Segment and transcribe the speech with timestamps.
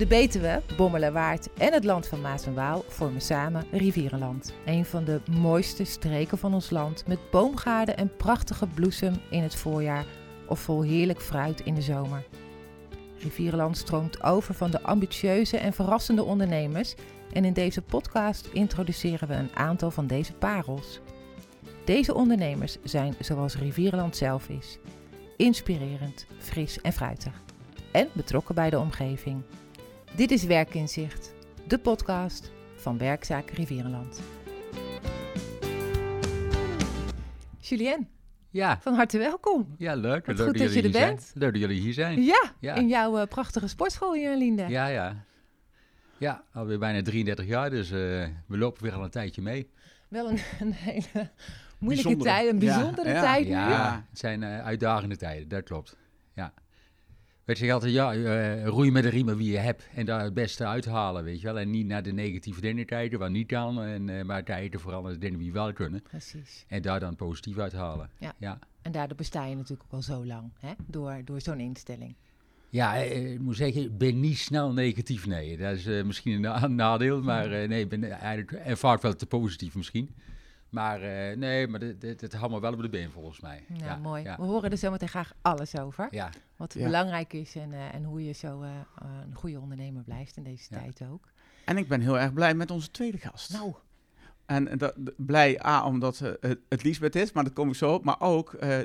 [0.00, 4.54] De Betuwe, Bommelerwaard en het land van Maas en Waal vormen samen Rivierenland.
[4.66, 9.54] Een van de mooiste streken van ons land met boomgaarden en prachtige bloesem in het
[9.54, 10.04] voorjaar
[10.48, 12.24] of vol heerlijk fruit in de zomer.
[13.18, 16.94] Rivierenland stroomt over van de ambitieuze en verrassende ondernemers
[17.32, 21.00] en in deze podcast introduceren we een aantal van deze parels.
[21.84, 24.78] Deze ondernemers zijn zoals Rivierenland zelf is:
[25.36, 27.42] inspirerend, fris en fruitig
[27.92, 29.42] en betrokken bij de omgeving.
[30.16, 31.34] Dit is Werkinzicht,
[31.66, 34.20] de podcast van Werkzaak Rivierenland.
[37.58, 38.08] Julien,
[38.50, 39.74] Ja, van harte welkom.
[39.78, 40.26] ja leuk.
[40.26, 41.22] Wat leuk goed dat je er bent.
[41.22, 41.32] Zijn.
[41.38, 42.22] Leuk dat jullie hier zijn.
[42.22, 42.74] Ja, Ja.
[42.74, 44.66] in jouw eh, prachtige sportschool hier in Linde.
[44.68, 45.24] Ja, ja.
[46.18, 47.96] Ja, alweer bijna 33 jaar, dus eh,
[48.46, 49.70] we lopen weer al een tijdje mee.
[50.08, 51.30] Wel een, een hele
[51.78, 52.22] moeilijke Bijzondere.
[52.30, 53.50] tijd, een Ja, bijzondere ja, tijd nu.
[53.52, 55.96] Ja, het zijn eh, uitdagende tijden, dat klopt.
[56.34, 56.52] Ja.
[57.50, 60.34] Weet je, altijd, ja, eh, roei met de riemen wie je hebt en daar het
[60.34, 61.58] beste uithalen, weet je wel.
[61.58, 65.02] En niet naar de negatieve dingen tijden, waar niet kan, en, eh, maar tijden vooral
[65.02, 66.02] naar de dingen die wel kunnen.
[66.02, 66.64] Precies.
[66.68, 68.10] En daar dan positief uithalen.
[68.18, 68.34] Ja.
[68.38, 68.58] ja.
[68.82, 70.72] En daardoor besta je natuurlijk ook al zo lang, hè?
[70.86, 72.14] Door, door zo'n instelling.
[72.68, 75.56] Ja, eh, ik moet zeggen, ik ben niet snel negatief, nee.
[75.56, 79.74] Dat is misschien een na- nadeel, maar nee, ik ben eigenlijk ervaart wel te positief
[79.74, 80.14] misschien.
[80.70, 83.64] Maar eh, nee, maar dit, dit, dit houdt me wel op de been volgens mij.
[83.68, 84.22] Nou, ja, mooi.
[84.22, 86.08] Ja, We horen er zometeen graag alles over.
[86.10, 86.84] ja, Wat Ja.
[86.84, 88.70] belangrijk is en, eh, en hoe je zo eh,
[89.28, 90.78] een goede ondernemer blijft in deze Ja.
[90.80, 91.28] tijd ook.
[91.64, 93.52] En ik ben heel erg blij met onze tweede gast.
[93.52, 93.74] Nou,
[94.46, 96.18] En dat, blij A, omdat
[96.68, 98.04] het, Liesbeth is, maar dat kom ik zo op.
[98.04, 98.78] Maar ook, eh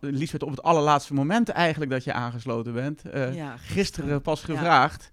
[0.00, 3.02] Liesbeth, op het allerlaatste moment eigenlijk dat je aangesloten bent.
[3.04, 4.46] eh, Ja, gisteren pas Ja.
[4.46, 5.10] gevraagd.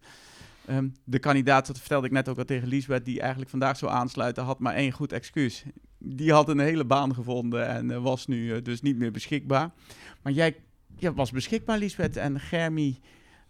[0.66, 3.92] Ehm, de kandidaat, dat vertelde ik net ook al tegen Liesbeth, die eigenlijk vandaag zou
[3.92, 5.64] aansluiten, had maar één goed excuus.
[5.98, 9.70] Die had een hele baan gevonden en eh, was nu eh, dus niet meer beschikbaar.
[10.22, 10.56] Maar jij
[10.98, 13.00] ja, was beschikbaar, Liesbeth, en Germy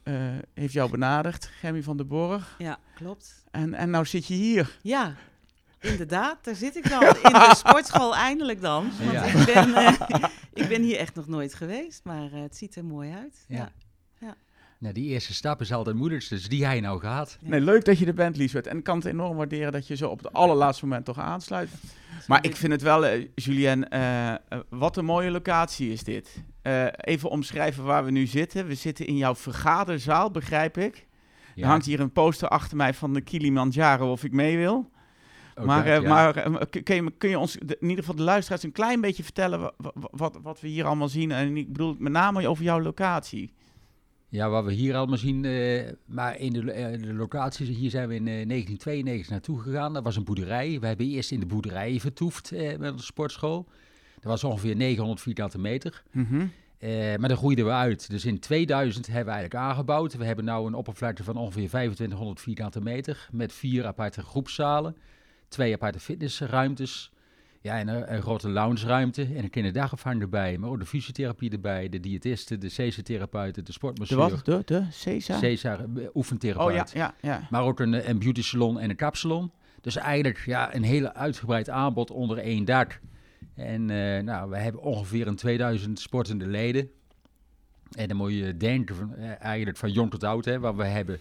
[0.03, 0.13] eh,
[0.53, 2.55] heeft jou benaderd, Germy van der Borg.
[2.57, 3.43] ja, klopt.
[3.51, 4.77] En, en nou zit je hier.
[4.81, 5.15] Ja,
[5.79, 7.01] inderdaad, daar zit ik dan.
[7.23, 8.91] In de sportschool eindelijk dan.
[8.99, 9.23] Want Ja.
[9.23, 9.93] ik, ben, eh,
[10.63, 13.45] ik ben hier echt nog nooit geweest, maar eh, het ziet er mooi uit.
[13.47, 13.55] Ja.
[13.57, 13.71] Ja.
[14.79, 16.99] Nou, die eerste stap is altijd moeilijkste, dus die je nou.
[17.03, 17.25] Ja.
[17.41, 18.67] Nee, leuk dat je er bent, Liesbeth.
[18.67, 21.69] En ik kan het enorm waarderen dat je zo op het allerlaatste moment toch aansluit.
[22.27, 24.37] Maar ik vind het wel, eh, Julien, eh, eh,
[24.69, 26.43] wat een mooie locatie is dit.
[26.61, 28.67] Eh, even omschrijven waar we nu zitten.
[28.67, 31.07] We zitten in jouw vergaderzaal, begrijp ik.
[31.55, 34.89] Ja, Er hangt hier een poster achter mij van de Kilimanjaro of ik mee wil.
[35.55, 36.09] ook maar dat, ja.
[36.09, 36.33] maar
[36.83, 39.59] kun, je, kun je ons, de- in ieder geval de luisteraars, een klein beetje vertellen
[39.59, 41.31] wa- wa- wat, wat we hier allemaal zien?
[41.31, 43.53] En ik bedoel met name over jouw locatie.
[44.29, 48.07] Ja, wat we hier allemaal zien, eh, maar in de, eh, de locatie, hier zijn
[48.07, 49.93] we in eh, 1992 naartoe gegaan.
[49.93, 50.79] Dat was een boerderij.
[50.79, 53.67] We hebben eerst in de boerderij vertoefd eh, met onze sportschool.
[54.15, 56.03] Dat was ongeveer 900 vierkante meter.
[56.11, 56.45] Mhm.
[56.77, 58.09] Eh, maar daar groeiden we uit.
[58.09, 60.17] Dus in 2000 hebben we eigenlijk aangebouwd.
[60.17, 63.27] We hebben nu een oppervlakte van ongeveer 2500 vierkante meter.
[63.31, 64.95] Met vier aparte groepszalen,
[65.47, 67.11] twee aparte fitnessruimtes.
[67.61, 70.57] Ja, en een, een grote loungeruimte en een kinderdagopvang erbij.
[70.57, 74.17] Maar ook de fysiotherapie erbij, de diëtisten, de CC-therapeuten, de De sportmasseur.
[74.17, 74.45] wat?
[74.45, 75.37] De, de Cesar?
[75.37, 76.67] Cesar, eh, oefentherapeut.
[76.67, 77.47] Oh ja, ja, ja.
[77.49, 79.51] Maar ook een, eh, een beauty salon en een kapsalon.
[79.81, 82.99] Dus eigenlijk ja, een hele uitgebreid aanbod onder één dak.
[83.55, 86.89] En eh, nou, we hebben ongeveer een 2000 sportende leden.
[87.91, 90.45] En dan moet je denken van, eh, eigenlijk van jong tot oud.
[90.45, 91.19] Hè, want we hebben,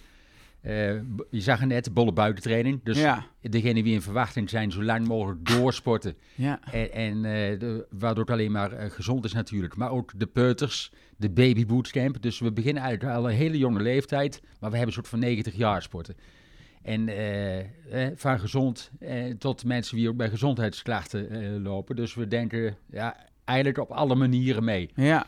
[0.66, 0.92] eh,
[1.30, 2.80] je zag het net, bolle buitentraining.
[2.82, 6.14] Dus ja, degenen die in verwachting zijn, zo lang mogelijk doorsporten.
[6.34, 6.60] ja.
[6.72, 9.76] En, en eh, de, waardoor het alleen maar eh, gezond is natuurlijk.
[9.76, 12.22] Maar ook de peuters, de baby bootcamp.
[12.22, 14.40] Dus we beginnen eigenlijk al een hele jonge leeftijd.
[14.42, 16.14] Maar we hebben een soort van 90 jaar sporten.
[16.82, 17.08] En
[17.90, 21.96] eh, van gezond eh, tot mensen die ook bij gezondheidsklachten eh, lopen.
[21.96, 24.90] Dus we denken ja, eigenlijk op alle manieren mee.
[24.94, 25.26] ja.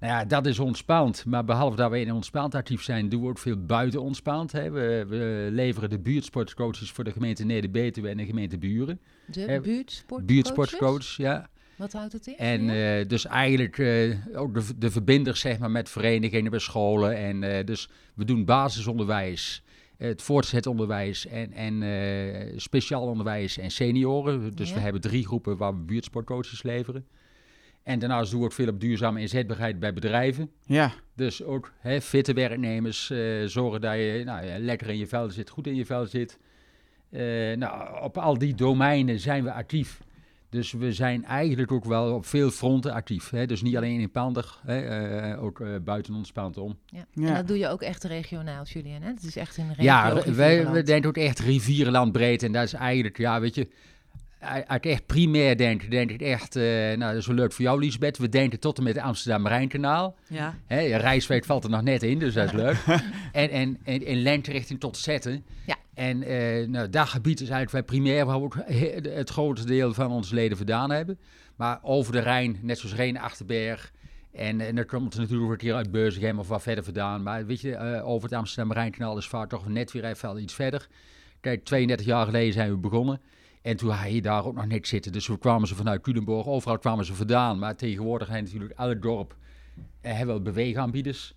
[0.00, 1.24] Nou ja, dat is ontspannend.
[1.24, 4.52] Maar behalve dat we in ontspannend actief zijn, doen we ook veel buiten ontspannend.
[4.52, 4.70] Hè.
[4.70, 9.00] We, we leveren de buurtsportcoaches voor de gemeente Neder-Betuwe en de gemeente Buren.
[9.26, 10.26] de Eh, buurtsportcoaches?
[10.26, 11.48] Buurtsportcoach, ja.
[11.76, 12.36] Wat houdt het in?
[12.36, 17.16] En eh, dus eigenlijk eh, ook de, de verbinders zeg maar, met verenigingen, bij scholen.
[17.16, 19.62] En eh, dus we doen basisonderwijs,
[19.96, 24.54] het voortgezet onderwijs en, en speciaal onderwijs en senioren.
[24.54, 24.74] Dus Ja.
[24.74, 27.06] we hebben drie groepen waar we buurtsportcoaches leveren.
[27.86, 30.50] En daarnaast doen we ook veel op duurzame inzetbaarheid bij bedrijven.
[30.64, 30.92] ja.
[31.14, 35.30] Dus ook hè, fitte werknemers, eh, zorgen dat je nou, ja, lekker in je vel
[35.30, 36.38] zit, goed in je vel zit.
[37.10, 40.00] Eh, nou, op al die domeinen zijn we actief.
[40.48, 43.30] Dus we zijn eigenlijk ook wel op veel fronten actief.
[43.30, 43.46] Hè?
[43.46, 46.78] Dus niet alleen in Pander, hè, eh, ook eh, buiten ons pand om.
[46.86, 47.06] Ja.
[47.12, 47.26] Ja.
[47.28, 49.08] En dat doe je ook echt regionaal, Julien, hè?
[49.08, 52.42] Het is echt een regio Ja, wij, we denken ook echt rivierenland breed.
[52.42, 53.68] En dat is eigenlijk, ja, weet je,
[54.66, 57.80] uit echt primair denken, denk ik echt, eh, nou dat is wel leuk voor jou
[57.80, 60.16] Lisbeth, we denken tot en met het Amsterdam-Rijnkanaal.
[60.28, 60.58] Ja.
[60.66, 62.76] Hè, Rijswijk valt er nog net in, dus dat is leuk.
[63.32, 65.44] en, en, en in lengte richting tot zetten.
[65.66, 65.76] Ja.
[65.94, 70.34] En eh nou, dat gebied is eigenlijk primair waar we het grootste deel van onze
[70.34, 71.18] leden vandaan hebben.
[71.56, 73.92] Maar over de Rijn, net zoals Reen Achterberg.
[74.32, 77.22] En, en dan komt het natuurlijk een keer uit Beuzegem of wat verder vandaan.
[77.22, 80.86] Maar weet je, eh, over het Amsterdam-Rijnkanaal is vaak toch net weer even iets verder.
[81.40, 83.20] Kijk, 32 jaar geleden zijn we begonnen.
[83.66, 85.12] En toen had je daar ook nog niks zitten.
[85.12, 87.58] Dus we kwamen ze vanuit Culemborg, overal kwamen ze vandaan.
[87.58, 89.36] Maar tegenwoordig zijn natuurlijk elk dorp
[90.00, 91.34] eh, hebben wel beweegaanbieders.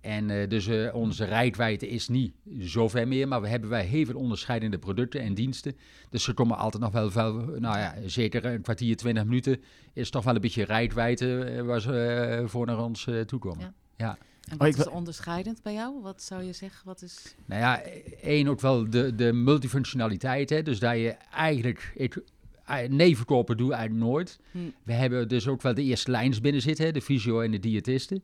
[0.00, 3.84] En eh, dus eh, onze rijkwijde is niet zo ver meer, maar we hebben wij
[3.84, 5.76] heel veel onderscheidende producten en diensten.
[6.10, 9.62] Dus ze komen altijd nog wel, wel nou ja, zeker een kwartier, twintig minuten
[9.92, 13.74] is toch wel een beetje rijkwijde waar ze voor naar ons toe komen.
[13.96, 14.18] Ja.
[14.52, 16.02] En Oh, wat ik is onderscheidend bij jou?
[16.02, 16.86] Wat zou je zeggen?
[16.86, 17.34] Wat is...
[17.46, 17.82] Nou ja,
[18.22, 20.50] één ook wel de, de multifunctionaliteit.
[20.50, 20.62] Hè?
[20.62, 21.92] Dus dat je eigenlijk...
[21.94, 22.22] Ik,
[22.64, 24.38] eh, nee verkopen doe eigenlijk nooit.
[24.50, 24.58] Hm.
[24.82, 26.92] We hebben dus ook wel de eerste lijns binnen zitten, hè?
[26.92, 28.22] de fysio en de diëtisten.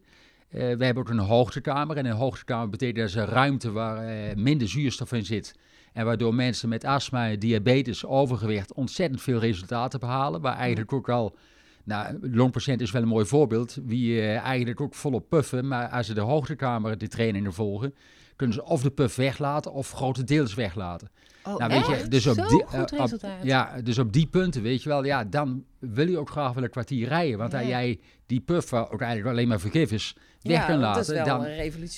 [0.48, 1.96] Eh, we hebben ook een hoogtekamer.
[1.96, 5.54] En een hoogtekamer betekent dat is een ruimte waar eh, minder zuurstof in zit.
[5.92, 10.40] En waardoor mensen met astma, diabetes, overgewicht ontzettend veel resultaten behalen.
[10.40, 11.36] Waar eigenlijk ook al,
[11.88, 13.78] nou, longpatiënt is wel een mooi voorbeeld.
[13.84, 17.94] Wie eh, eigenlijk ook volop puffen, maar als ze de hoogtekamer de trainingen volgen,
[18.36, 21.08] kunnen ze of de puff weglaten of grotendeels weglaten.
[21.44, 24.26] Oh, Nou, weet je, dus op Zo die, goed eh, op- ja, dus op die
[24.26, 27.38] punten, weet je wel, ja, dan wil je ook graag wel een kwartier rijden.
[27.38, 27.58] Want Ja.
[27.58, 31.08] als jij die puff, waar ook eigenlijk alleen maar vergif is, weg kan dat is
[31.08, 31.46] laten, dan,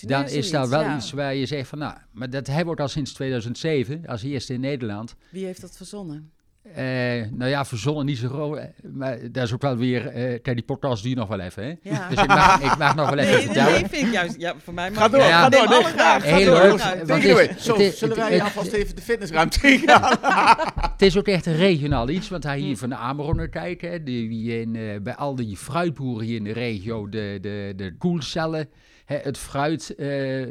[0.01, 0.97] dan is dat wel ja.
[0.97, 4.23] iets waar je zegt van, nou, maar dat hebben we ook al sinds 2007, als
[4.23, 5.15] eerste in Nederland.
[5.31, 6.31] Wie heeft dat verzonnen?
[6.75, 6.85] Eh,
[7.31, 10.57] nou ja, verzonnen niet zo groot, eh, maar dat is ook wel weer, eh kijk,
[10.57, 11.75] die podcast duurt nog wel even, hè.
[11.91, 12.09] Ja.
[12.09, 13.73] Dus ik mag, ik mag nog wel even Nee, vertellen.
[13.73, 14.35] nee, vind ik juist.
[14.39, 15.43] Ja, voor mij mag Ga door, Ja, ja.
[15.43, 15.69] ga door.
[15.69, 16.63] Nee, Heel door.
[16.63, 16.71] leuk,
[17.07, 20.19] want het Zo, het zullen wij het- alvast even de fitnessruimte ingaan?
[20.93, 24.03] Het is ook echt een regionaal iets, want hij hier van de Amerongen kijken, hè,
[24.03, 28.69] die, in, eh, bij al die fruitboeren hier in de regio de, de, de koelcellen,
[29.05, 30.43] hè, het fruit eh,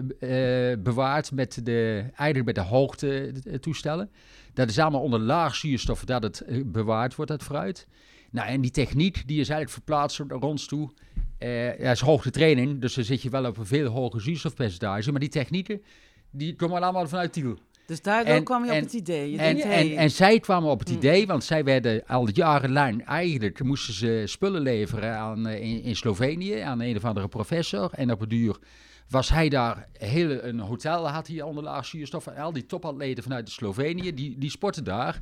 [0.71, 4.09] eh, bewaart met de, eigenlijk met de hoogte toestellen.
[4.59, 7.87] Dat is allemaal onder laag zuurstof dat het eh, bewaard wordt, dat fruit.
[8.31, 10.89] Nou, en die techniek die is eigenlijk verplaatst naar ons toe.
[11.39, 15.11] Ja, is hoogte training, dus dan zit je wel op een veel hoger zuurstofpercentage.
[15.11, 15.81] Maar die technieken,
[16.31, 17.57] die komen allemaal vanuit Tiel.
[17.85, 19.31] Dus daardoor En- kwam je en- op het idee.
[19.31, 20.95] Je En, denkt, en, hey, en zij kwamen op het Mm.
[20.95, 25.95] idee, want zij werden al jarenlang eigenlijk moesten ze spullen leveren aan, eh, in, in
[25.95, 27.89] Slovenië aan een of andere professor.
[27.93, 28.57] En op het duur
[29.09, 32.27] was hij daar hele, een hotel had hij onder laag zuurstof.
[32.27, 35.19] En al die topatleten vanuit de Slovenië, die, die sporten daar.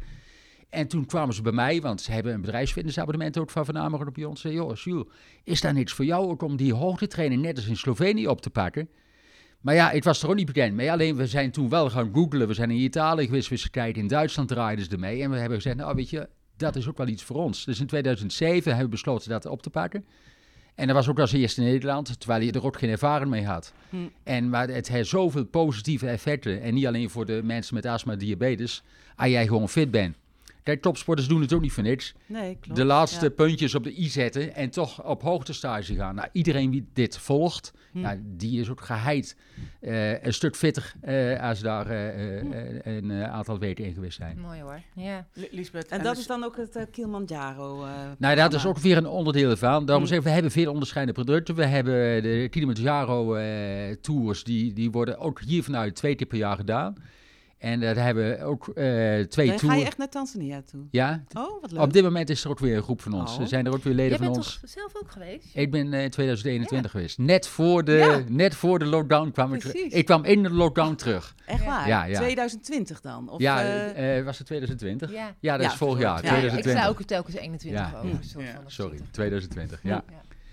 [0.69, 4.17] En toen kwamen ze bij mij, want ze hebben een bedrijfsfitnessabonnement ook van Van op
[4.17, 4.41] ons.
[4.41, 5.05] Joh, Jules,
[5.43, 8.89] is daar niks voor jou om die hoogtetraining net als in Slovenië op te pakken?
[9.61, 10.91] Maar ja, ik was er ook niet bekend mee.
[10.91, 12.47] Alleen we zijn toen wel gaan googlen.
[12.47, 14.01] We zijn in Italië geweest, we kijken.
[14.01, 15.21] In Duitsland draaiden ze ermee.
[15.21, 17.65] En we hebben gezegd, nou weet je, dat is ook wel iets voor ons.
[17.65, 20.05] Dus in 2007 hebben we besloten dat op te pakken.
[20.77, 23.45] En dat was ook als eerste in Nederland, terwijl je er ook geen ervaring mee
[23.45, 23.73] had.
[23.89, 23.97] Hm.
[24.23, 26.61] En maar het heeft zoveel positieve effecten.
[26.61, 28.83] En niet alleen voor de mensen met astma en diabetes,
[29.15, 30.15] als jij gewoon fit bent.
[30.67, 32.13] Kijk, topsporters doen het ook niet voor niks.
[32.25, 32.77] nee, klopt.
[32.79, 33.31] de laatste Ja.
[33.31, 36.15] puntjes op de i zetten en toch op hoogtestage gaan.
[36.15, 37.99] Nou, iedereen die dit volgt, Hm.
[37.99, 39.35] ja, die is ook geheid
[39.81, 42.51] eh, een stuk fitter eh, als daar eh, Hm.
[42.83, 44.39] een aantal weken in geweest zijn.
[44.39, 44.81] Mooi hoor.
[44.95, 45.27] Ja.
[45.51, 47.83] Lisbeth, En en dat dus- is dan ook het Kilimanjaro.
[47.83, 49.85] eh, Nou, dat is ook weer een onderdeel ervan.
[49.85, 50.09] Daarom Hm.
[50.09, 51.55] zeggen we, we hebben veel onderscheidende producten.
[51.55, 56.37] We hebben de Kilimanjaro eh, tours, die, die worden ook hier vanuit twee keer per
[56.37, 56.95] jaar gedaan.
[57.57, 58.73] En daar hebben we ook eh,
[59.19, 60.81] twee Nee, ga je echt naar Tanzania toe?
[60.91, 61.81] Ja, Oh, wat leuk.
[61.81, 63.35] op dit moment is er ook weer een groep van ons.
[63.35, 63.41] Oh.
[63.41, 64.59] Er zijn er ook weer leden Jij van bent ons.
[64.61, 65.45] toch zelf ook geweest?
[65.53, 67.17] Ik ben eh, in 2021 geweest.
[67.17, 68.21] Net voor, de, Ja.
[68.27, 69.73] net voor de lockdown kwam ik terug.
[69.75, 69.93] Precies.
[69.93, 71.35] Ik kwam in de lockdown terug.
[71.45, 71.87] Echt waar?
[71.87, 72.17] Ja, ja.
[72.19, 73.29] 2020 dan?
[73.29, 75.11] Of, ja, eh, was het 2020?
[75.11, 75.35] Ja.
[75.39, 76.81] Ja, dat Ja, is vorig jaar, ja, Ja, ik 2020.
[76.81, 77.97] sta ook telkens 21 Ja.
[77.99, 78.19] over.
[78.65, 79.09] Sorry, 20.
[79.11, 79.79] 2020.
[79.83, 80.03] Ja.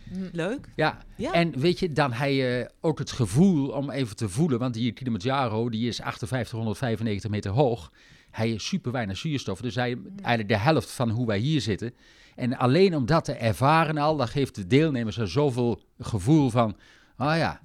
[0.09, 0.29] Hm.
[0.33, 0.69] leuk.
[0.77, 0.99] ja.
[1.17, 1.33] Ja.
[1.33, 4.93] En weet je, dan heb je ook het gevoel om even te voelen, want die
[4.93, 7.93] Kilimanjaro die is 5895 meter hoog.
[8.31, 11.95] Hij is super weinig zuurstof, dus hij eigenlijk de helft van hoe wij hier zitten.
[12.35, 16.77] En alleen om dat te ervaren al, dat geeft de deelnemers er zoveel gevoel van,
[17.17, 17.61] ah ja,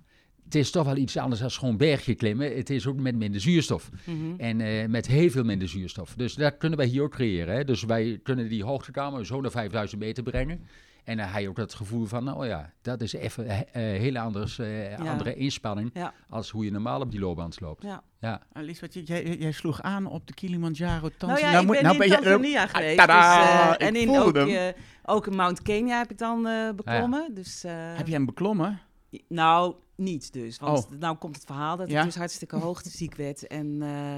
[0.50, 2.56] het is toch wel iets anders dan gewoon bergje klimmen.
[2.56, 3.90] Het is ook met minder zuurstof.
[4.06, 4.16] Mhm.
[4.38, 6.14] En eh, met heel veel minder zuurstof.
[6.16, 7.56] Dus dat kunnen wij hier ook creëren.
[7.56, 7.64] Hè?
[7.64, 10.62] Dus wij kunnen die hoogtekamer zo naar 5000 meter brengen.
[11.10, 13.66] En dan heb je ook het gevoel van, oh ja, dat is even een
[14.02, 16.14] heel anders, eh, andere inspanning Ja.
[16.30, 17.84] als hoe je normaal op die loopband loopt.
[17.84, 18.04] Ja.
[18.20, 18.42] Ja.
[18.54, 21.52] Ah, Lisbeth, jij- jij, jij sloeg aan op de Kilimanjaro Nou Tanzania.
[21.52, 22.98] ja, ik moet- ben nou in je- Tanzania Ah, geweest.
[22.98, 24.68] tadaa, dus, eh, ik en in ook, eh,
[25.06, 27.34] ook in Mount Kenya heb ik dan eh, beklommen.
[27.34, 28.80] Dus, eh, Heb je hem beklommen?
[29.28, 30.58] Nou, niet dus.
[30.60, 31.00] Want Oh.
[31.00, 32.00] nou komt het verhaal dat Ja?
[32.00, 33.48] ik dus hartstikke hoogteziek werd.
[33.48, 34.18] En eh,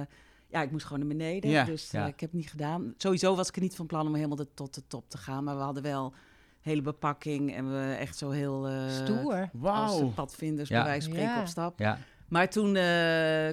[0.49, 1.49] ja, ik moest gewoon naar beneden.
[1.49, 2.01] Ja, dus ja.
[2.01, 2.93] eh, ik heb het niet gedaan.
[2.97, 5.43] Sowieso was ik er niet van plan om helemaal de- tot de top te gaan.
[5.43, 6.13] Maar we hadden wel
[6.61, 8.67] hele bepakking en we echt zo heel...
[8.67, 9.49] eh, Stoer.
[9.61, 10.07] Als Wauw.
[10.09, 10.75] padvinders Ja.
[10.75, 11.41] bij wijze van spreken Ja.
[11.41, 11.79] op stap.
[11.79, 13.47] Ja, Maar toen, eh,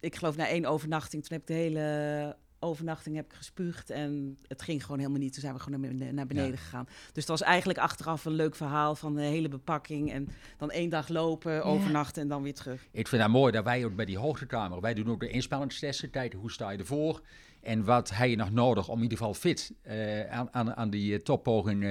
[0.00, 4.38] ik geloof na één overnachting, toen heb ik de hele overnachting heb ik gespuugd en
[4.46, 5.32] het ging gewoon helemaal niet.
[5.32, 6.56] Toen zijn we gewoon naar beneden, naar beneden Ja.
[6.56, 6.84] gegaan.
[6.84, 10.88] Dus het was eigenlijk achteraf een leuk verhaal van de hele bepakking en dan één
[10.90, 12.86] dag lopen, overnachten en dan weer terug.
[12.92, 16.10] ik vind het mooi dat wij ook bij die hoogtekamer, wij doen ook de inspanningstesten,
[16.10, 17.20] kijken hoe sta je ervoor
[17.66, 20.90] en wat heb je nog nodig om in ieder geval fit eh, aan, aan, aan
[20.90, 21.90] die eh, toppoging eh,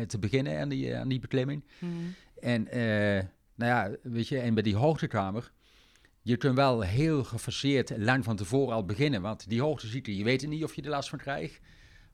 [0.00, 1.64] te beginnen, aan die, aan die beklimming.
[2.40, 5.52] En eh, nou ja, weet je, en bij die hoogtekamer,
[6.22, 9.22] je kunt wel heel gefaseerd lang van tevoren al beginnen.
[9.22, 11.60] Want die hoogteziekte, je weet niet of je er last van krijgt.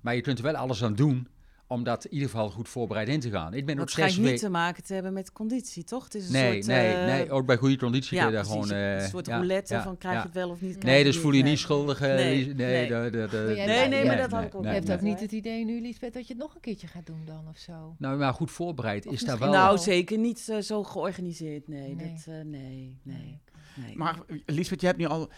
[0.00, 1.28] Maar je kunt er wel alles aan doen
[1.70, 3.54] om dat in ieder geval goed voorbereid in te gaan.
[3.54, 6.04] Ik ben Dat schijnt niet te maken te hebben met conditie, toch?
[6.04, 8.36] Het is een Nee, soort, nee, eh, nee, ook bij goede conditie ja, kun je
[8.36, 8.70] daar gewoon...
[8.70, 10.20] eh, een soort ja, roulette ja, van krijg ja.
[10.20, 10.78] je het wel of niet.
[10.78, 11.46] krijg Nee, dus voel je niet.
[11.50, 12.00] niet schuldig.
[12.00, 12.88] eh, Nee, nee, nee.
[12.88, 14.96] de- de- de- Maar jij- Nee, nee, maar dat had ik ook Je hebt nee.
[14.96, 17.44] ook niet het idee nu, Lisbeth, dat je het nog een keertje gaat doen dan
[17.48, 17.94] of zo.
[17.98, 19.50] Nou, maar goed voorbereid Of is daar wel...
[19.50, 21.68] Nou, zeker niet eh, zo georganiseerd.
[21.68, 22.12] Nee, Nee.
[22.14, 23.40] Dat, eh, nee, nee,
[23.76, 23.96] nee.
[23.96, 25.30] Maar Liesbeth, je hebt nu al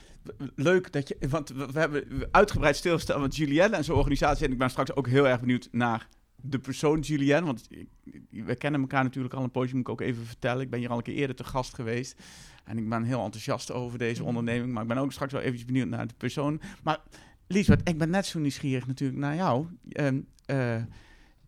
[0.55, 4.47] leuk dat je, want we, we hebben uitgebreid stilgestaan met Julienne en zijn organisatie.
[4.47, 6.09] En ik ben straks ook heel erg benieuwd naar
[6.43, 7.47] de persoon Julienne.
[7.47, 7.89] Want ik-
[8.31, 10.63] we kennen elkaar natuurlijk al een poosje, moet ik ook even vertellen.
[10.63, 12.21] Ik ben hier al een keer eerder te gast geweest.
[12.65, 14.29] En ik ben heel enthousiast over deze Mhm.
[14.29, 14.73] onderneming.
[14.73, 16.61] Maar ik ben ook straks wel eventjes benieuwd naar de persoon.
[16.83, 16.99] Maar
[17.47, 19.67] Liesbeth, ik ben net zo nieuwsgierig natuurlijk naar jou.
[19.89, 20.83] Ehm, eh,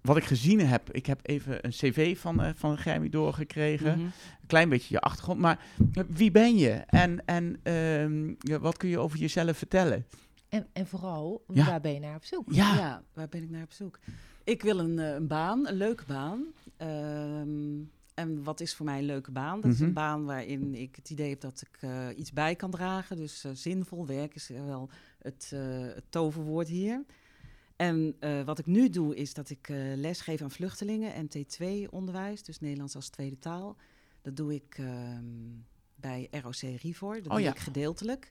[0.01, 4.01] wat ik gezien heb, ik heb even een cv van, eh van Germy doorgekregen Mhm.
[4.07, 5.41] een klein beetje je achtergrond.
[5.41, 5.59] Maar
[5.93, 10.07] eh, wie ben je en, en ehm, ja, wat kun je over jezelf vertellen?
[10.49, 11.67] En, en vooral, Ja.
[11.67, 12.53] waar ben je naar op zoek?
[12.53, 13.99] Ja, Ja, waar ben ik naar op zoek?
[14.45, 16.45] Ik wil een, eh, een baan, een leuke baan.
[16.77, 17.81] Ehm,
[18.15, 19.61] en wat is voor mij een leuke baan?
[19.61, 19.87] Dat is Mhm.
[19.89, 23.17] een baan waarin ik het idee heb dat ik eh, iets bij kan dragen.
[23.17, 25.51] Dus eh, zinvol werk is wel het,
[25.95, 27.05] het toverwoord hier.
[27.77, 32.61] En wat ik nu doe, is dat ik les geef aan vluchtelingen en T2-onderwijs, dus
[32.61, 33.77] Nederlands als tweede taal.
[34.23, 35.25] Dat doe ik ehm,
[35.95, 37.51] bij ROC Rivor, dat Oh doe ja.
[37.51, 38.31] ik gedeeltelijk.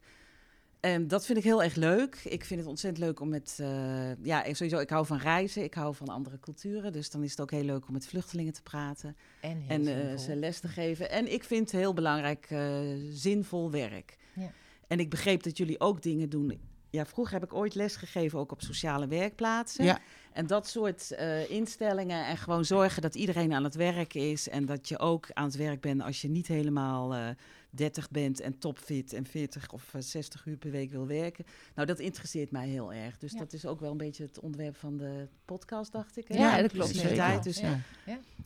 [0.85, 2.15] En dat vind ik heel erg leuk.
[2.23, 5.73] Ik vind het ontzettend leuk om met, eh, ja, sowieso, ik hou van reizen, ik
[5.73, 6.91] hou van andere culturen.
[6.93, 10.17] Dus dan is het ook heel leuk om met vluchtelingen te praten En, en eh,
[10.17, 11.09] ze les te geven.
[11.09, 14.17] En ik vind heel belangrijk, eh, zinvol werk.
[14.35, 14.51] Ja.
[14.87, 16.59] En ik begreep dat jullie ook dingen doen.
[16.93, 19.85] Ja, vroeger heb ik ooit les gegeven, ook op sociale werkplaatsen.
[19.85, 19.99] Ja.
[20.33, 24.49] En dat soort eh, instellingen en gewoon zorgen dat iedereen aan het werk is.
[24.49, 27.27] En dat je ook aan het werk bent als je niet helemaal eh
[27.69, 31.45] 30 bent en topfit en 40 of eh, 60 uur per week wil werken.
[31.75, 33.17] Nou, dat interesseert mij heel erg.
[33.17, 33.39] Dus Ja.
[33.39, 36.27] dat is ook wel een beetje het onderwerp van de podcast, dacht ik.
[36.27, 36.35] hè?
[36.35, 36.95] Ja, dat klopt.
[36.95, 37.41] Zeker.
[37.41, 37.79] Dus Ja.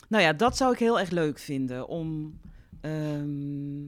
[0.09, 1.87] nou ja, dat zou ik heel erg leuk vinden.
[1.87, 2.39] Om,
[2.81, 3.85] ehm,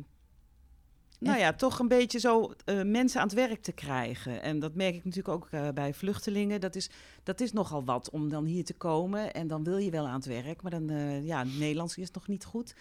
[1.20, 4.42] nou ja, toch een beetje zo eh, mensen aan het werk te krijgen.
[4.42, 6.62] En dat merk ik natuurlijk ook eh, bij vluchtelingen.
[6.62, 6.90] Dat is,
[7.24, 9.34] dat is nogal wat om dan hier te komen.
[9.34, 10.62] En dan wil je wel aan het werk.
[10.62, 12.74] Maar dan, eh, ja, Nederlands is nog niet goed.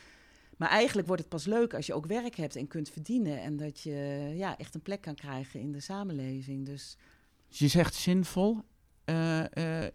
[0.57, 3.43] Maar eigenlijk wordt het pas leuk als je ook werk hebt en kunt verdienen.
[3.43, 6.67] En dat je ja, echt een plek kan krijgen in de samenleving.
[6.67, 6.97] Dus
[7.49, 8.59] je zegt zinvol.
[9.09, 9.93] Eh, eh,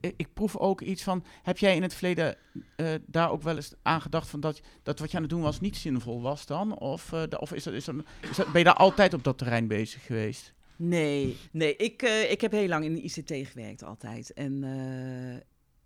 [0.00, 2.36] ik proef ook iets van, heb jij in het verleden
[2.76, 5.42] eh, daar ook wel eens aan gedacht van dat, dat wat je aan het doen
[5.42, 6.78] was niet zinvol was dan?
[6.78, 7.94] Of, of is dat, is dat,
[8.30, 10.54] is dat, ben je daar altijd op dat terrein bezig geweest?
[10.76, 14.32] Nee, nee ik, ik heb heel lang in de ICT gewerkt altijd.
[14.32, 14.60] En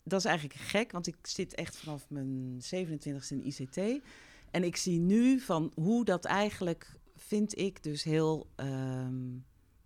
[0.03, 3.79] dat is eigenlijk gek, want ik zit echt vanaf mijn 27e in ICT.
[4.51, 9.37] En ik zie nu van hoe dat eigenlijk, vind ik, dus heel ehm,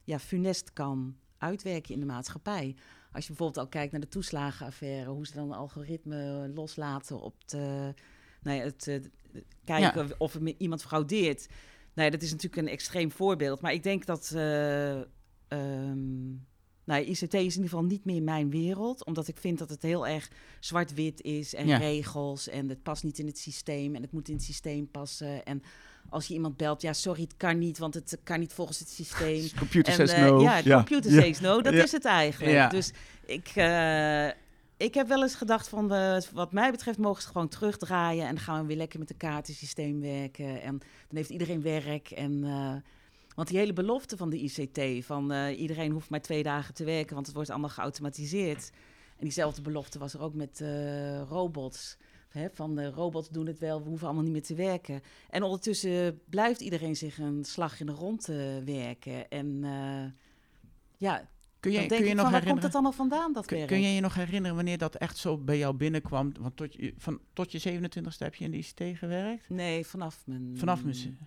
[0.04, 2.76] ja, funest kan uitwerken in de maatschappij.
[3.12, 7.94] Als je bijvoorbeeld al kijkt naar de toeslagenaffaire, hoe ze dan algoritme loslaten op de,
[8.42, 9.00] nou ja, het eh,
[9.64, 11.48] kijken of iemand fraudeert.
[11.94, 13.60] Nou ja, dat is natuurlijk een extreem voorbeeld.
[13.60, 14.32] Maar ik denk dat.
[14.34, 15.00] eh,
[15.48, 16.32] ehm,
[16.90, 19.04] nou ICT is in ieder geval niet meer mijn wereld.
[19.04, 20.28] Omdat ik vind dat het heel erg
[20.60, 21.54] zwart-wit is.
[21.54, 21.76] En Ja.
[21.76, 22.48] regels.
[22.48, 23.94] En het past niet in het systeem.
[23.94, 25.44] En het moet in het systeem passen.
[25.44, 25.62] En
[26.08, 27.78] als je iemand belt, ja, sorry, het kan niet.
[27.78, 29.48] Want het kan niet volgens het systeem.
[29.58, 30.40] Computer En, says eh, no.
[30.40, 31.20] Ja, computer Ja.
[31.20, 32.52] says no, dat is het eigenlijk.
[32.52, 32.68] Ja.
[32.68, 32.92] Dus
[33.26, 34.26] ik, eh,
[34.76, 38.26] ik heb wel eens gedacht van, eh, wat mij betreft mogen ze gewoon terugdraaien.
[38.26, 40.62] En dan gaan we weer lekker met het kaartensysteem werken.
[40.62, 42.10] En dan heeft iedereen werk.
[42.10, 42.74] En, eh,
[43.40, 46.84] want die hele belofte van de ICT, van eh, iedereen hoeft maar twee dagen te
[46.84, 48.70] werken, want het wordt allemaal geautomatiseerd.
[49.16, 51.96] En diezelfde belofte was er ook met eh, robots.
[52.28, 55.00] Hè, van de robots doen het wel, we hoeven allemaal niet meer te werken.
[55.30, 59.28] En ondertussen blijft iedereen zich een slag in de rond eh, werken.
[59.28, 60.12] En eh,
[60.96, 61.28] ja,
[61.60, 63.68] Kun je, kun je ik nog van, waar komt het allemaal vandaan, dat Kun, werk?
[63.68, 66.32] kun je je nog herinneren wanneer dat echt zo bij jou binnenkwam?
[66.40, 69.48] Want tot je, van, tot je 27ste heb je in de ICT gewerkt?
[69.48, 70.52] Nee, vanaf mijn...
[70.56, 71.18] Vanaf mijn...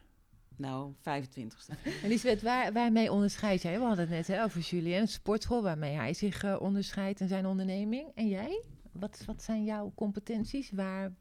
[0.55, 2.03] nou, 25ste.
[2.03, 3.79] Elisabeth, waar, waarmee onderscheid jij?
[3.79, 7.27] We hadden het net hè, over Julien, een sportschool waarmee hij zich uh, onderscheidt in
[7.27, 8.11] zijn onderneming.
[8.15, 8.63] En jij?
[8.91, 10.71] Wat, wat zijn jouw competenties?
[10.71, 11.13] Waar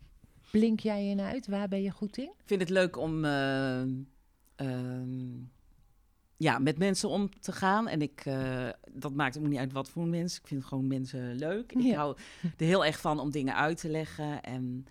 [0.51, 1.47] blink jij in uit?
[1.47, 2.25] Waar ben je goed in?
[2.25, 3.83] Ik vind het leuk om uh,
[6.37, 7.89] ja, met mensen om te gaan.
[7.89, 10.41] En ik, uh, dat maakt ook niet uit wat voor mensen.
[10.41, 11.73] Ik vind gewoon mensen leuk.
[11.73, 14.43] Ik hou er heel erg van om dingen uit te leggen.
[14.43, 14.87] En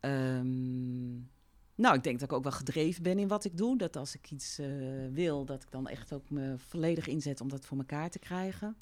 [0.00, 1.30] um,
[1.76, 3.78] nou, ik denk dat ik ook wel gedreven ben in wat ik doe.
[3.78, 4.66] Dat als ik iets uh,
[5.12, 8.76] wil, dat ik dan echt ook me volledig inzet om dat voor elkaar te krijgen.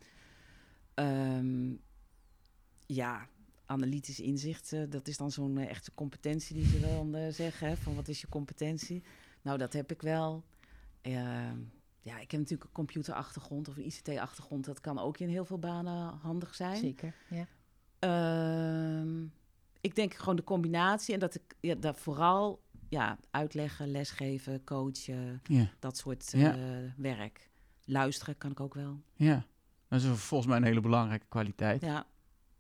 [0.95, 1.81] Um,
[2.87, 3.29] ja,
[3.67, 7.69] analytisch inzicht, uh, dat is dan zo'n uh, echte competentie die ze wel zeggen.
[7.69, 9.03] Hè, van wat is je competentie?
[9.43, 10.45] Nou, dat heb ik wel.
[11.01, 11.59] Ehm,
[12.01, 14.65] ja, ik heb natuurlijk een computerachtergrond of een ICT-achtergrond.
[14.65, 16.77] Dat kan ook in heel veel banen handig zijn.
[16.77, 17.47] Zeker, ja.
[17.99, 19.25] Ehm,
[19.81, 22.63] ik denk gewoon de combinatie en dat ik ja, dat vooral
[22.95, 25.71] ja, uitleggen, lesgeven, coachen, Ja.
[25.79, 26.55] dat soort Ja.
[26.57, 26.61] eh,
[26.97, 27.51] werk.
[27.85, 29.03] Luisteren kan ik ook wel.
[29.17, 29.45] Ja,
[29.89, 31.81] dat is volgens mij een hele belangrijke kwaliteit.
[31.81, 32.07] Ja,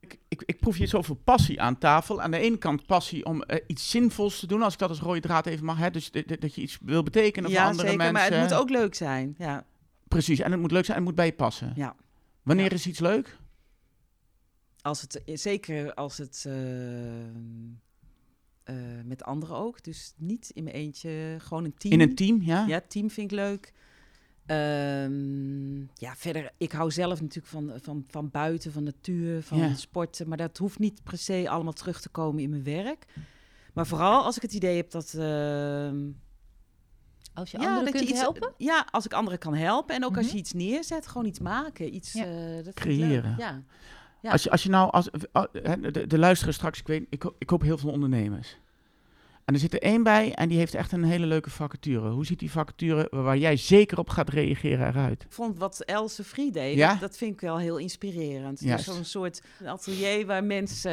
[0.00, 2.20] Ik, ik, ik proef hier zoveel passie aan tafel.
[2.22, 5.00] Aan de ene kant passie om eh, iets zinvols te doen, als ik dat als
[5.00, 5.78] rode draad even mag.
[5.78, 5.90] Hè?
[5.90, 7.96] Dus de- de- dat je iets wil betekenen voor ja andere zeker.
[7.96, 8.30] mensen.
[8.30, 9.34] Maar het moet ook leuk zijn.
[9.38, 9.64] Ja,
[10.08, 11.72] Precies, en het moet leuk zijn en het moet bij je passen.
[11.76, 11.96] Ja.
[12.42, 12.70] Wanneer Ja.
[12.70, 13.38] is iets leuk?
[14.82, 16.54] als het, zeker als het eh,
[18.64, 19.82] eh, met anderen ook.
[19.82, 21.92] Dus niet in mijn eentje, gewoon een team.
[21.92, 22.66] In een team, ja?
[22.66, 23.72] Ja, team vind ik leuk.
[24.46, 29.74] Ehm, ja, verder, ik hou zelf natuurlijk van, van, van buiten, van natuur, van Ja.
[29.74, 30.28] sporten.
[30.28, 33.04] Maar dat hoeft niet per se allemaal terug te komen in mijn werk.
[33.72, 35.14] Maar vooral als ik het idee heb dat...
[35.14, 36.10] ehm,
[37.34, 38.52] Als je ja, anderen dat kunt je iets, helpen?
[38.56, 39.94] Ja, als ik anderen kan helpen.
[39.94, 40.34] En ook als Mhm.
[40.34, 41.94] je iets neerzet, gewoon iets maken.
[41.94, 42.24] Iets Ja.
[42.24, 43.34] eh, dat Creëren.
[43.38, 43.62] Ja.
[44.24, 44.30] Ja.
[44.30, 47.24] Als, je, als je nou, als, uh, hè, de, de luisteren straks, ik weet, ik,
[47.38, 48.56] ik hoop heel veel ondernemers.
[49.44, 52.10] En er zit er één bij en die heeft echt een hele leuke vacature.
[52.10, 55.22] Hoe ziet die vacature waar jij zeker op gaat reageren eruit?
[55.22, 56.94] Ik vond wat Else Free deed, Ja?
[56.94, 58.62] dat, vind ik wel heel inspirerend.
[58.62, 60.90] Dus zo'n soort atelier waar mensen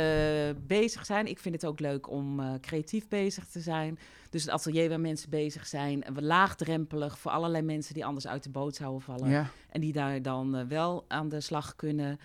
[0.48, 1.28] eh, bezig zijn.
[1.28, 4.00] Ik vind het ook leuk om eh, creatief bezig te zijn.
[4.30, 6.04] Dus het atelier waar mensen bezig zijn.
[6.16, 9.30] Laagdrempelig voor allerlei mensen die anders uit de boot zouden vallen.
[9.30, 12.20] Ja, En die daar dan eh, wel aan de slag kunnen.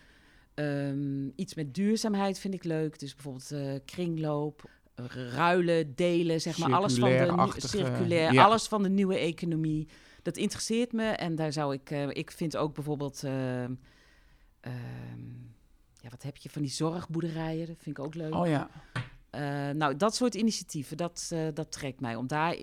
[0.56, 2.98] Ehm, iets met duurzaamheid vind ik leuk.
[2.98, 6.72] Dus bijvoorbeeld eh, kringloop, eh, ruilen, delen, zeg maar.
[6.72, 8.44] Alles van de circulair, ja.
[8.44, 9.88] alles van de nieuwe economie.
[10.22, 11.04] Dat interesseert me.
[11.04, 11.90] En daar zou ik...
[11.90, 13.22] eh, ik vind ook bijvoorbeeld...
[13.24, 13.72] ehm,
[14.60, 15.20] ehm,
[16.00, 17.66] ja, wat heb je van die zorgboerderijen?
[17.66, 18.34] Dat vind ik ook leuk.
[18.34, 18.70] oh ja.
[19.30, 22.56] Eh, nou, dat soort initiatieven, dat, eh, dat trekt mij om daar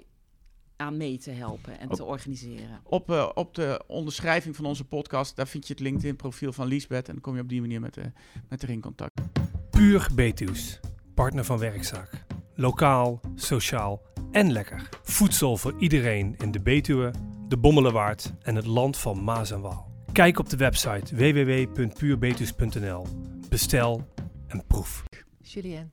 [0.84, 2.80] aan mee te helpen en te organiseren.
[2.84, 7.08] Op, eh, op de onderschrijving van onze podcast, daar vind je het LinkedIn-profiel van Liesbeth.
[7.08, 8.06] En dan kom je op die manier met, eh
[8.50, 9.22] met haar in contact.
[9.70, 10.80] Puur Betuws,
[11.14, 12.26] partner van Werkzaak.
[12.56, 14.90] Lokaal, sociaal en lekker.
[15.04, 17.14] Voedsel voor iedereen in de Betuwe,
[17.48, 19.92] de Bommelenwaard en het land van Maas en Waal.
[20.12, 23.08] Kijk op de website www.puurbetuws.nl.
[23.50, 24.08] Bestel
[24.48, 25.04] en proef.
[25.42, 25.92] Julien,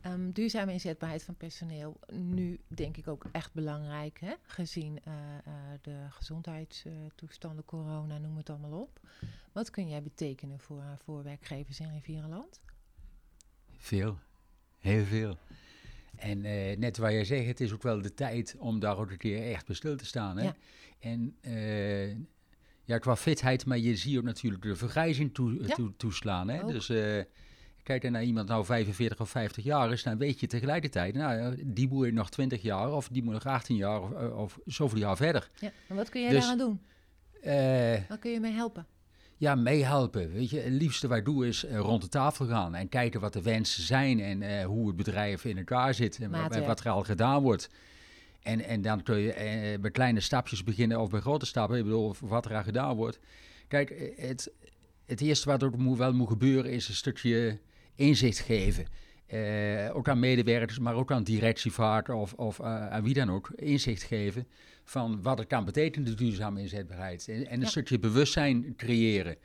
[0.00, 2.00] ehm, duurzame inzetbaarheid van personeel.
[2.12, 4.32] Nu denk ik ook echt belangrijk, hè?
[4.42, 5.12] gezien eh,
[5.44, 9.00] eh, de gezondheidstoestanden, corona, noem het allemaal op.
[9.52, 12.60] Wat kun jij betekenen voor, eh, voor werkgevers in Rivierenland?
[13.76, 14.18] Veel,
[14.78, 15.36] heel veel.
[16.16, 16.40] En
[16.80, 19.52] net waar jij zegt, het is ook wel de tijd om daar ook een keer
[19.52, 20.36] echt bij stil te staan.
[20.38, 20.44] Hè?
[20.44, 20.56] Ja.
[20.98, 21.36] En
[22.84, 25.74] ja, qua fitheid, maar je ziet ook natuurlijk de vergrijzing toe, Ja.
[25.74, 26.48] toe- toeslaan.
[26.48, 26.62] Hè?
[26.62, 26.70] Ook.
[26.70, 26.88] Dus
[27.88, 31.38] kijk er naar iemand nou 45 of 50 jaar is, dan weet je tegelijkertijd, nou,
[31.40, 34.58] ja, die moet nog 20 jaar of die moet nog 18 jaar of, eh, of
[34.66, 35.50] zoveel jaar verder.
[35.58, 36.80] Ja, en wat kun jij Dus- daaraan doen?
[37.42, 38.86] Eh, Waar kun je mee helpen?
[39.36, 40.32] ja, meehelpen.
[40.32, 43.20] Weet je, het liefste wat ik doe is eh, rond de tafel gaan en kijken
[43.20, 46.30] wat de wensen zijn en eh, hoe het bedrijf in elkaar zit en
[46.66, 47.68] wat er al gedaan wordt.
[48.42, 51.84] En, en dan kun je eh, bij kleine stapjes beginnen of bij grote stappen, ik
[51.84, 53.18] bedoel, wat er aan gedaan wordt.
[53.68, 54.50] Kijk, eh, het,
[55.04, 57.58] het eerste wat er moet, wel moet gebeuren is een stukje
[57.98, 58.84] inzicht geven.
[59.26, 63.50] Eh, ook aan medewerkers, maar ook aan directievaart of, of eh, aan wie dan ook,
[63.54, 64.46] inzicht geven
[64.84, 67.28] van wat het kan betekenen, de duurzame inzetbaarheid.
[67.28, 67.66] En, en een Ja.
[67.66, 69.36] stukje bewustzijn creëren.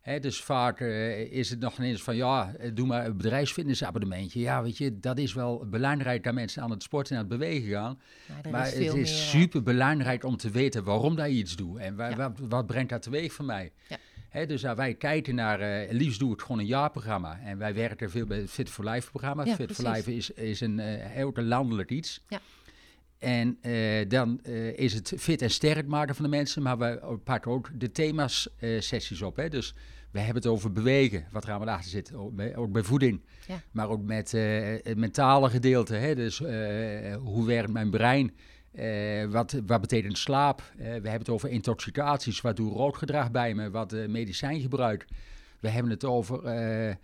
[0.00, 4.40] Hè, dus vaak eh, is het nog ineens van, ja, doe maar een bedrijfsfitnessabonnementje.
[4.40, 7.38] Ja, weet je, dat is wel belangrijk dat mensen aan het sporten en aan het
[7.38, 8.00] bewegen gaan.
[8.50, 11.78] Maar is het is super belangrijk om te weten waarom dat je iets doet.
[11.78, 12.16] En wa- Ja.
[12.16, 13.72] wat, wat brengt dat teweeg voor mij?
[13.88, 13.96] Ja.
[14.32, 17.40] Dus als wij kijken naar, eh, liefst doe ik gewoon een jaarprogramma.
[17.44, 19.44] En wij werken veel bij het Fit for Life programma.
[19.44, 19.90] Ja, Fit for.
[19.90, 22.24] Life is, is een eh, heel landelijk iets.
[22.28, 22.40] Ja.
[23.18, 24.40] En eh, dan
[24.76, 28.48] is het fit en sterk maken van de mensen, maar we pakken ook de thema's
[28.58, 29.36] eh, sessies op.
[29.36, 29.48] Hè?
[29.48, 29.74] Dus
[30.10, 33.20] we hebben het over bewegen, wat er allemaal achter zit, ook bij, ook bij voeding.
[33.46, 33.62] Ja.
[33.70, 34.30] Maar ook met
[34.82, 35.94] het mentale gedeelte.
[35.94, 36.14] Hè?
[36.14, 36.38] Dus
[37.18, 38.32] hoe werkt mijn brein?
[38.78, 40.60] Eh, wat, wat betekent slaap?
[40.60, 42.40] Eh, we hebben het over intoxicaties.
[42.40, 43.70] Wat doe roodgedrag bij me?
[43.70, 45.06] Wat uh, medicijngebruik?
[45.60, 46.94] We hebben het over eh,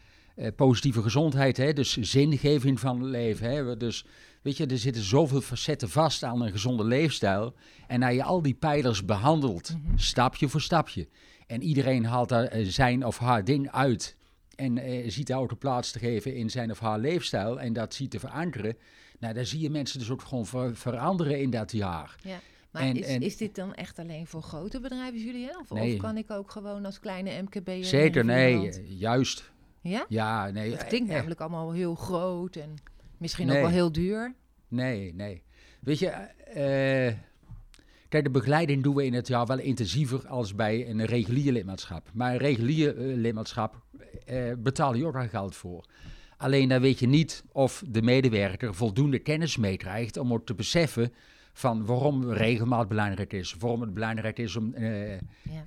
[0.56, 1.72] positieve gezondheid, hè?
[1.72, 3.50] dus zingeving van het leven.
[3.50, 3.76] Hè?
[3.76, 4.06] Dus
[4.42, 7.54] weet je, er zitten zoveel facetten vast aan een gezonde leefstijl.
[7.86, 9.98] En als je al die pijlers behandelt, mm -hmm.
[9.98, 11.08] stapje voor stapje.
[11.46, 14.16] En iedereen haalt daar zijn of haar ding uit.
[14.54, 14.80] En
[15.12, 17.60] ziet daar ook de plaats te geven in zijn of haar leefstijl.
[17.60, 18.76] En dat ziet te verankeren
[19.18, 22.16] nou, daar zie je mensen dus ook gewoon ver veranderen in dat jaar.
[22.22, 22.40] Ja.
[22.70, 25.58] Maar en, is, en, is dit dan echt alleen voor grote bedrijven, jullie?
[25.60, 25.94] Of, nee.
[25.94, 27.84] of kan ik ook gewoon als kleine MKB...
[27.84, 29.52] Zeker, nee, juist.
[29.80, 30.06] Ja?
[30.08, 30.70] Ja, nee.
[30.70, 32.74] Het klinkt eh, namelijk allemaal heel groot en
[33.18, 33.56] misschien nee.
[33.56, 34.34] ook wel heel duur.
[34.68, 35.42] Nee, nee.
[35.80, 36.06] Weet je,
[36.48, 37.18] uh,
[38.08, 42.10] kijk, de begeleiding doen we in het jaar wel intensiever als bij een regulier lidmaatschap.
[42.12, 43.82] Maar een regulier uh, lidmaatschap
[44.26, 45.84] uh, betaal je ook al geld voor.
[46.36, 51.12] Alleen dan weet je niet of de medewerker voldoende kennis meekrijgt om ook te beseffen
[51.52, 53.56] van waarom regelmaat belangrijk is.
[53.58, 55.18] Waarom het belangrijk is om uh, ja.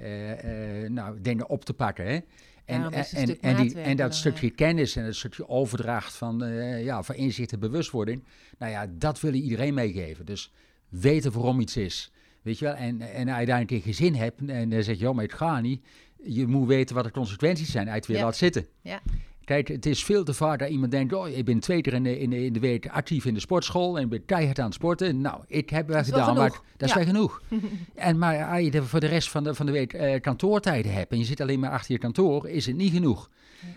[0.02, 2.06] uh, uh, nou, dingen op te pakken.
[2.06, 2.20] Hè?
[2.66, 6.44] En, en, en, en, die, en, dat stukje kennis en dat stukje overdracht van,
[6.84, 8.24] ja, van inzicht en bewustwording.
[8.58, 10.26] Nou ja, dat wil je iedereen meegeven.
[10.26, 10.52] Dus
[10.90, 12.12] weten waarom iets is.
[12.42, 12.74] Weet je wel?
[12.74, 15.34] En, en als je daar een gezin hebt en dan zeg je, joh, maar het
[15.34, 15.86] gaat niet.
[16.24, 18.24] Je moet weten wat de consequenties zijn uit weer ja.
[18.24, 18.68] laat zitten.
[18.82, 19.02] Ja.
[19.48, 22.04] Kijk, het is veel te vaak dat iemand denkt, oh, ik ben twee keer in
[22.04, 24.66] de, in de, in de week actief in de sportschool en ik ben keihard aan
[24.66, 25.22] het sporten.
[25.22, 27.42] Nou, ik heb wel gedaan, maar dat is wel genoeg.
[27.96, 31.12] en maar als je voor de rest van de, van de week uh, kantoortijden hebt
[31.12, 33.30] en je zit alleen maar achter je kantoor, is het niet genoeg.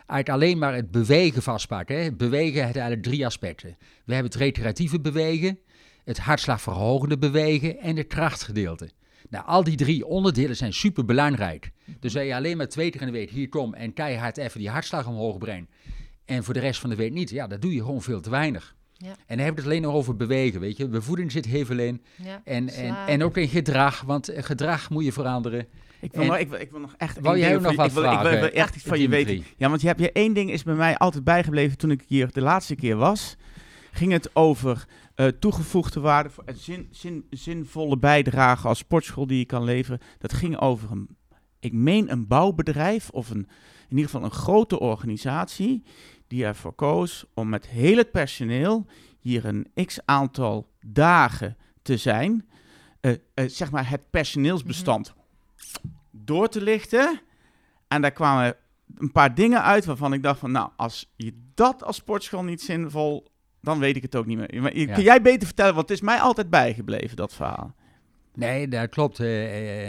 [0.07, 2.03] Uit alleen maar het bewegen vastpakken.
[2.03, 2.13] Hè.
[2.13, 3.77] Bewegen heeft eigenlijk drie aspecten.
[4.05, 5.59] We hebben het recreatieve bewegen,
[6.05, 8.91] het hartslagverhogende bewegen en het krachtgedeelte.
[9.29, 11.71] Nou, al die drie onderdelen zijn super belangrijk.
[12.01, 14.59] Dus als je alleen maar twee keer in de week hier komt en keihard even
[14.59, 15.71] die hartslag omhoog brengt.
[16.25, 17.31] En voor de rest van de week niet.
[17.31, 18.75] Ja, dat doe je gewoon veel te weinig.
[18.97, 19.09] Ja.
[19.09, 20.89] En dan heb ik het alleen nog over bewegen, weet je.
[20.89, 22.03] Bij voeding zit heel veel in.
[22.23, 25.67] Ja, en, en, en ook in gedrag, want gedrag moet je veranderen.
[26.01, 27.21] Ik wil, nog, ik, wil, ik wil nog echt...
[27.21, 28.19] Wou jij nog wat ik wil, vragen?
[28.19, 29.45] Ik wil, ik wil echt iets van je weten.
[29.57, 32.33] Ja, want je hebt je één ding is bij mij altijd bijgebleven toen ik hier
[32.33, 33.37] de laatste keer was.
[33.91, 39.45] Ging het over uh, toegevoegde waarde en zin, zin, zinvolle bijdrage als sportschool die je
[39.45, 40.01] kan leveren.
[40.19, 41.17] Dat ging over een,
[41.61, 43.49] ik meen een bouwbedrijf of een,
[43.89, 45.83] in ieder geval een grote organisatie
[46.27, 48.87] die ervoor koos om met heel het personeel
[49.21, 52.49] hier een x aantal dagen te zijn.
[53.01, 55.99] Uh, uh, zeg maar het personeelsbestand mm-hmm.
[56.11, 57.21] door te lichten.
[57.89, 58.57] En daar kwamen
[58.97, 62.63] een paar dingen uit waarvan ik dacht van, nou, als je dat als sportschool niet
[62.63, 63.27] zinvol
[63.61, 64.63] dan weet ik het ook niet meer.
[64.63, 64.95] Maar, ja.
[64.95, 67.75] Kun jij beter vertellen, want het is mij altijd bijgebleven, dat verhaal.
[68.35, 69.21] Nee, dat klopt.
[69.21, 69.29] Uh,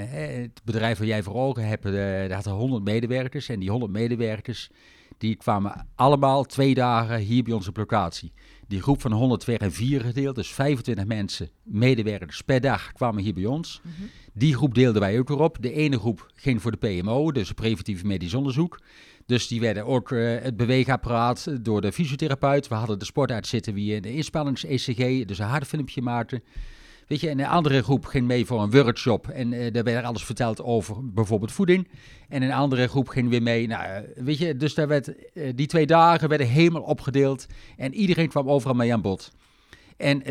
[0.10, 3.50] het bedrijf waar jij voor ogen hebt, uh, daar hadden 100 medewerkers.
[3.50, 4.70] En die 100 medewerkers,
[5.18, 8.32] die kwamen allemaal twee dagen hier bij onze locatie.
[8.68, 13.24] Die groep van 100 werd in vier gedeeld, dus 25 mensen, medewerkers per dag, kwamen
[13.24, 13.82] hier bij ons.
[13.84, 14.10] Mm -hmm.
[14.34, 15.58] Die groep deelden wij ook erop.
[15.62, 18.80] De ene groep ging voor de PMO, dus preventief medisch onderzoek.
[19.32, 22.68] Dus die werden ook uh, het beweegapparaat door de fysiotherapeut.
[22.68, 26.42] We hadden de sportarts zitten wie een inspannings-ECG, dus een hartfilmpje maakte.
[27.08, 30.06] Weet je, en een andere groep ging mee voor een workshop en uh, daar werd
[30.06, 31.88] alles verteld over bijvoorbeeld voeding.
[32.30, 35.14] En een andere groep ging weer mee, nou, weet je, dus daar werd,
[35.56, 37.46] die twee dagen werden helemaal opgedeeld
[37.78, 39.32] en iedereen kwam overal mee aan bod.
[39.98, 40.24] En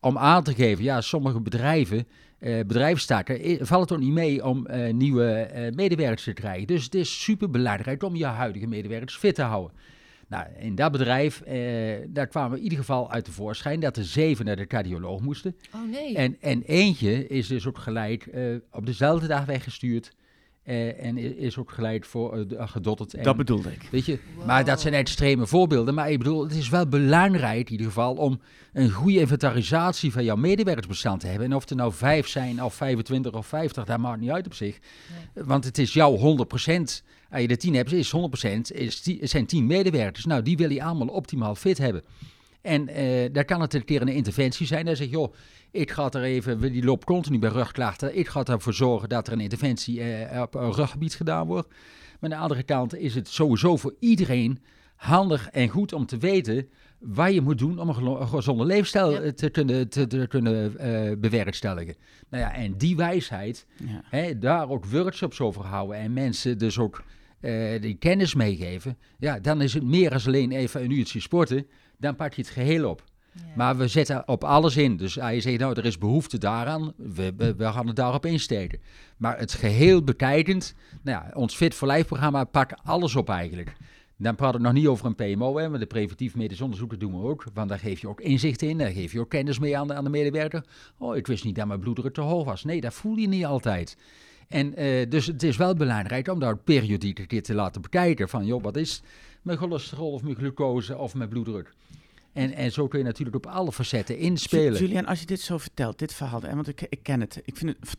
[0.00, 2.06] om aan te geven, ja, sommige bedrijven
[2.38, 6.66] uh, bedrijven starten, valt het ook niet mee om uh, nieuwe uh, medewerkers te krijgen.
[6.66, 9.76] Dus het is super belangrijk om je huidige medewerkers fit te houden.
[10.28, 11.42] Nou, in dat bedrijf,
[12.08, 15.20] daar kwamen we in ieder geval uit de voorschijn dat er zeven naar de cardioloog
[15.20, 15.56] moesten.
[15.74, 16.16] Oh nee.
[16.16, 18.30] En, en eentje is dus ook gelijk
[18.70, 20.12] op dezelfde dag weggestuurd.
[20.68, 23.14] Uh, en is ook geleid voor uh, gedotterd.
[23.14, 23.88] En, dat bedoelde ik.
[23.90, 24.46] Weet je, wow.
[24.46, 25.94] maar dat zijn extreme voorbeelden.
[25.94, 28.40] Maar ik bedoel, het is wel belangrijk in ieder geval om
[28.72, 31.46] een goede inventarisatie van jouw medewerkersbestand te hebben.
[31.46, 34.54] En of er nou vijf zijn, of 25 of 50, dat maakt niet uit op
[34.54, 34.78] zich.
[35.34, 35.44] Nee.
[35.44, 36.20] Want het is jouw 100%.
[37.30, 40.24] Als je de 10 hebt, is 100%, is zijn 10 medewerkers.
[40.24, 42.02] Nou, die wil je allemaal optimaal fit hebben.
[42.66, 44.84] En uh, daar kan het een keer een interventie zijn.
[44.84, 45.34] Dan zeg je, joh,
[45.70, 48.18] ik ga er even, die loopt continu bij rugklachten.
[48.18, 51.68] Ik ga ervoor zorgen dat er een interventie uh, op een ruggebied gedaan wordt.
[51.68, 54.62] Maar aan de andere kant is het sowieso voor iedereen
[54.96, 59.32] handig en goed om te weten wat je moet doen om een gezonde leefstijl ja.
[59.32, 61.94] te kunnen, te, te kunnen uh, bewerkstelligen.
[62.28, 64.02] Nou ja, en die wijsheid, ja.
[64.04, 67.02] hè, daar ook workshops over houden en mensen dus ook
[67.40, 68.98] uh, die kennis meegeven.
[69.18, 71.66] Ja, dan is het meer als alleen even een uurtje sporten
[71.98, 73.04] dan pak je het geheel op.
[73.32, 73.42] Ja.
[73.56, 74.96] Maar we zetten op alles in.
[74.96, 78.26] Dus als je zegt, nou, er is behoefte daaraan, we, we, we gaan het daarop
[78.26, 78.80] insteken.
[79.16, 83.72] Maar het geheel bekijkend, nou ja, ons Fit for Life programma pakt alles op eigenlijk.
[84.18, 87.20] Dan praat ik nog niet over een PMO, hè, maar de preventief medisch onderzoeken doen
[87.20, 87.44] we ook.
[87.54, 89.94] Want daar geef je ook inzicht in, daar geef je ook kennis mee aan de,
[89.94, 90.64] aan de medewerker.
[90.98, 92.64] Oh, ik wist niet dat mijn bloeddruk te hoog was.
[92.64, 93.96] Nee, dat voel je niet altijd.
[94.48, 98.28] En uh, dus het is wel belangrijk om daar periodiek dit te laten bekijken.
[98.28, 99.02] Van, joh, wat is
[99.42, 101.72] mijn cholesterol of mijn glucose of mijn bloeddruk?
[102.32, 104.78] En, en zo kun je natuurlijk op alle facetten inspelen.
[104.78, 107.40] Julian, als je dit zo vertelt, dit verhaal, hè, want ik, ik ken het.
[107.44, 107.96] Ik vind het.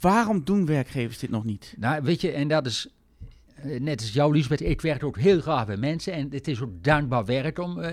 [0.00, 1.74] Waarom doen werkgevers dit nog niet?
[1.78, 2.88] Nou, weet je, en dat is
[3.62, 6.12] net als jou, Lisbeth, ik werk ook heel graag bij mensen.
[6.12, 7.86] En het is ook dankbaar werk om uh,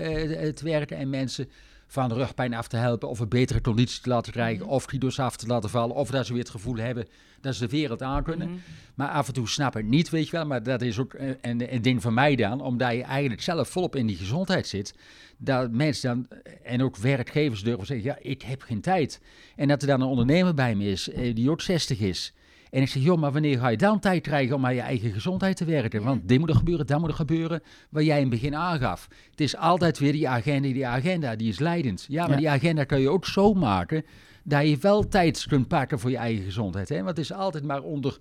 [0.48, 1.48] te werken en mensen
[1.86, 5.18] van de rugpijn af te helpen, of een betere conditie te laten krijgen, of kilo's
[5.18, 7.06] af te laten vallen, of dat ze weer het gevoel hebben
[7.44, 8.48] dat ze de wereld aan kunnen.
[8.48, 8.58] Mhm.
[8.94, 10.46] Maar af en toe snap ik niet, weet je wel.
[10.46, 13.96] Maar dat is ook een, een ding van mij dan, omdat je eigenlijk zelf volop
[13.96, 14.94] in die gezondheid zit.
[15.36, 19.20] Dat mensen dan, en ook werkgevers durven zeggen, ja, ik heb geen tijd.
[19.56, 22.32] En dat er dan een ondernemer bij me is, eh, die ook 60 is.
[22.74, 25.12] En ik zeg, joh, maar wanneer ga je dan tijd krijgen om aan je eigen
[25.12, 26.02] gezondheid te werken?
[26.02, 29.08] Want dit moet er gebeuren, dat moet er gebeuren, wat jij in het begin aangaf.
[29.30, 32.06] Het is altijd weer die agenda, die agenda, die is leidend.
[32.08, 34.04] Ja, maar die agenda kan je ook zo maken
[34.44, 36.88] dat je wel tijd kunt pakken voor je eigen gezondheid.
[36.88, 36.96] Hè?
[36.96, 38.18] Want het is altijd maar onder,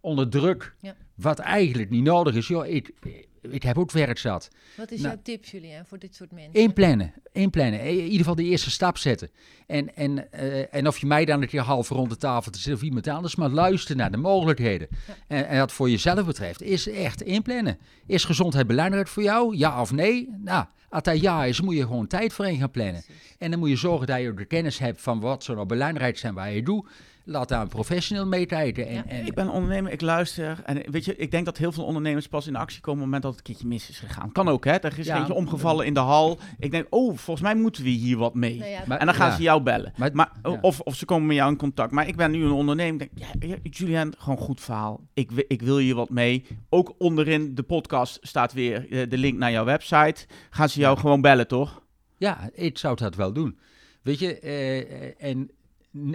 [0.00, 0.94] onder druk, ja.
[1.14, 2.48] Wat eigenlijk niet nodig is.
[2.48, 2.92] Joh, ik,
[3.40, 4.48] ik heb ook werk zat.
[4.76, 6.52] Wat is nou, jouw tip, Julien, voor dit soort mensen?
[6.52, 7.80] Inplannen, inplannen.
[7.80, 9.30] In ieder geval de eerste stap zetten.
[9.66, 12.58] En, en, uh, en of je mij dan een keer half rond de tafel te
[12.58, 14.88] zitten of iemand anders, maar luister naar de mogelijkheden.
[15.26, 17.78] En, en wat voor jezelf betreft, is echt inplannen.
[18.06, 19.56] Is gezondheid belangrijk voor jou?
[19.56, 20.28] Ja of nee?
[20.38, 23.04] Nou, als dat ja is, moet je gewoon tijd voor in gaan plannen.
[23.38, 26.18] En dan moet je zorgen dat je de kennis hebt van wat zo nou belangrijk
[26.18, 26.88] zijn waar je doet
[27.24, 28.88] laat daar een professional mee kijken.
[28.88, 30.62] En, en, ik ben ondernemer, ik luister.
[30.64, 33.12] En weet je, ik denk dat heel veel ondernemers pas in actie komen op het
[33.12, 34.32] moment dat het een keertje mis is gegaan.
[34.32, 34.72] Kan ook, hè?
[34.72, 36.38] Er is ja, eentje omgevallen in de hal.
[36.58, 38.58] Ik denk, oh, volgens mij moeten we hier wat mee.
[38.58, 39.92] Nou en dan gaan ze jou bellen.
[40.12, 41.92] Maar, of, of ze komen met jou in contact.
[41.92, 42.98] Maar ik ben nu een ondernemer.
[42.98, 45.00] Denk, ja, Julian, gewoon goed verhaal.
[45.14, 46.46] Ik, ik wil hier wat mee.
[46.68, 50.26] Ook onderin de podcast staat weer eh, de link naar jouw website.
[50.50, 51.82] Gaan ze jou gewoon bellen, toch?
[52.16, 53.58] Ja, ik zou dat wel doen.
[54.02, 55.50] Weet je, uh, en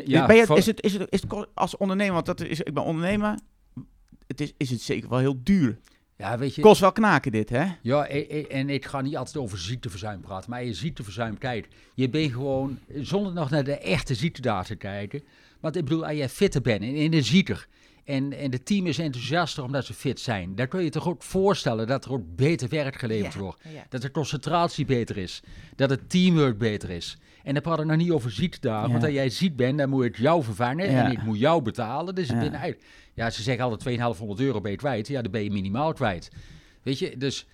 [0.06, 2.74] ja, ben je, is, het, is, het, is het als ondernemer, want dat is, ik
[2.74, 3.40] ben ondernemer,
[4.28, 5.78] het is, is het zeker wel heel duur.
[6.18, 7.66] Ja, weet je, Kost wel knaken dit, hè?
[7.82, 12.32] Ja, en ik ga niet altijd over ziekteverzuim praten, maar je ziekteverzuim, kijk, je bent
[12.32, 15.24] gewoon, zonder nog naar de echte ziektedata te kijken,
[15.60, 17.68] want ik bedoel, als jij fitter bent en energieker,
[18.10, 20.56] en, en het team is enthousiaster omdat ze fit zijn.
[20.56, 23.62] Dan kun je toch ook voorstellen dat er ook beter werk geleverd wordt.
[23.90, 25.42] Dat de concentratie beter is.
[25.76, 27.18] Dat het teamwork beter is.
[27.44, 28.92] En dan praat ik nog niet over ziektedagen.
[28.92, 30.88] Want als jij ziek bent, dan moet ik jou vervangen.
[30.88, 32.16] En ik moet jou betalen.
[32.16, 32.76] Dus ik ben
[33.14, 35.08] Ja, ze zeggen altijd 2500 euro ben je kwijt.
[35.08, 36.32] Ja, dan ben je minimaal kwijt.
[36.84, 37.48] Weet je, dus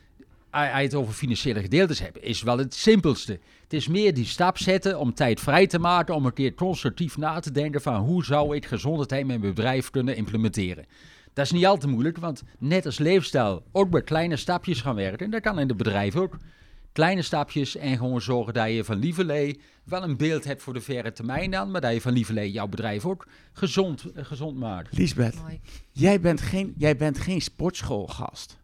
[0.50, 3.40] als je het over financiële gedeeltes hebt, is wel het simpelste.
[3.64, 7.18] Het is meer die stap zetten om tijd vrij te maken, om een keer constructief
[7.18, 10.86] na te denken van hoe zou ik gezondheid in mijn bedrijf kunnen implementeren.
[11.34, 14.96] Dat is niet al te moeilijk, want net als leefstijl ook met kleine stapjes gaan
[14.96, 15.26] werken.
[15.26, 16.38] En dat kan in het bedrijf ook.
[16.96, 20.82] Kleine stapjes en gewoon zorgen dat je van lieverlee wel een beeld hebt voor de
[20.82, 24.98] verre termijn dan, maar dat je van lieverlee jouw bedrijf ook gezond, eh, gezond maakt.
[24.98, 25.36] Lisbeth,
[25.92, 28.58] jij bent geen, jij bent geen sportschoolgast.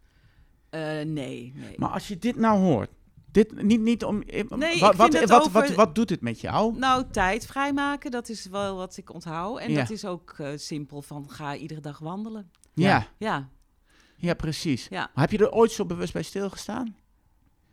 [0.70, 1.74] Uh, nee, nee.
[1.76, 2.90] Maar als je dit nou hoort,
[3.30, 4.22] dit niet, niet om.
[4.22, 6.78] Eh, nee, wat, wat, wat, wat, wat, doet het met jou?
[6.78, 9.58] Nou, tijd vrijmaken, dat is wel wat ik onthoud.
[9.58, 12.50] En dat is ook uh, simpel van ga iedere dag wandelen.
[12.74, 13.06] Ja.
[13.18, 13.48] Ja,
[14.16, 14.34] ja.
[14.34, 14.86] precies.
[14.90, 15.10] Ja.
[15.14, 17.00] Maar heb je er ooit zo bewust bij stilgestaan?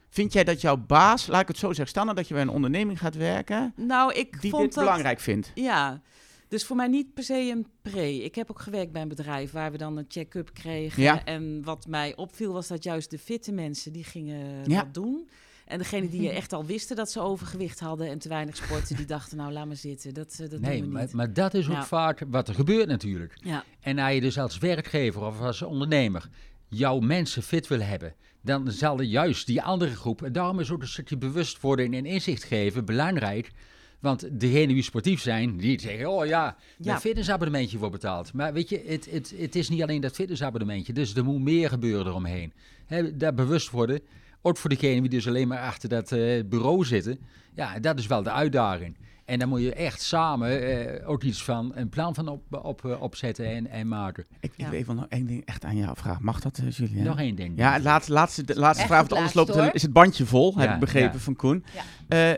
[0.09, 2.49] Vind jij dat jouw baas, laat ik het zo zeggen, staan dat je bij een
[2.49, 5.51] onderneming gaat werken, nou, ik die vond dit dat, belangrijk vindt?
[5.53, 6.01] Ja,
[6.47, 8.23] dus voor mij niet per se een pre.
[8.23, 11.03] Ik heb ook gewerkt bij een bedrijf waar we dan een check-up kregen.
[11.03, 11.25] Ja.
[11.25, 14.83] En wat mij opviel was dat juist de fitte mensen, die gingen ja.
[14.83, 15.29] dat doen.
[15.65, 19.05] En degene die echt al wisten dat ze overgewicht hadden en te weinig sporten, die
[19.05, 20.13] dachten, nou laat maar zitten.
[20.13, 21.13] Dat, eh, dat nee, doen we maar, niet.
[21.13, 23.33] maar dat is ook vaak wat er gebeurt natuurlijk.
[23.43, 23.63] Ja.
[23.79, 26.29] En als je dus als werkgever of als ondernemer
[26.67, 30.81] jouw mensen fit wil hebben, dan zal juist die andere groep, en daarom is ook
[30.81, 33.51] een stukje bewustwording en inzicht geven belangrijk.
[33.99, 38.33] Want degenen die sportief zijn, die zeggen, oh ja, een fitnessabonnementje wordt betaald.
[38.33, 41.69] Maar weet je, het, het, het is niet alleen dat fitnessabonnementje, dus er moet meer
[41.69, 42.53] gebeuren eromheen.
[42.85, 44.01] He, daar bewust worden,
[44.41, 47.19] ook voor degenen die dus alleen maar achter dat uh, bureau zitten.
[47.55, 48.95] Ja, dat is wel de uitdaging.
[49.29, 52.83] En dan moet je echt samen uh, ook iets van een plan van op, op,
[52.85, 54.25] uh, opzetten en, en maken.
[54.39, 56.25] Ik, ik wil even nog één ding echt aan jou vragen.
[56.25, 57.03] Mag dat, uh, Julia?
[57.03, 57.57] Nog één ding.
[57.57, 60.59] Ja, laat, laatste, de laatste vraag, want anders loopt het, is het bandje vol, ja,
[60.59, 61.19] heb ik begrepen ja.
[61.19, 61.65] van Koen.
[62.07, 62.37] Ja.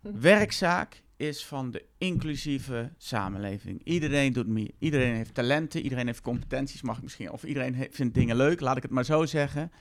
[0.00, 3.80] werkzaak is van de inclusieve samenleving.
[3.84, 4.70] Iedereen doet meer.
[4.78, 7.32] Iedereen heeft talenten, iedereen heeft competenties, mag ik misschien.
[7.32, 9.72] Of iedereen heeft, vindt dingen leuk, laat ik het maar zo zeggen.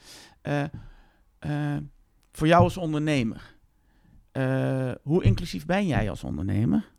[2.32, 3.56] voor jou als ondernemer
[4.38, 6.92] uh, hoe inclusief ben jij als ondernemer?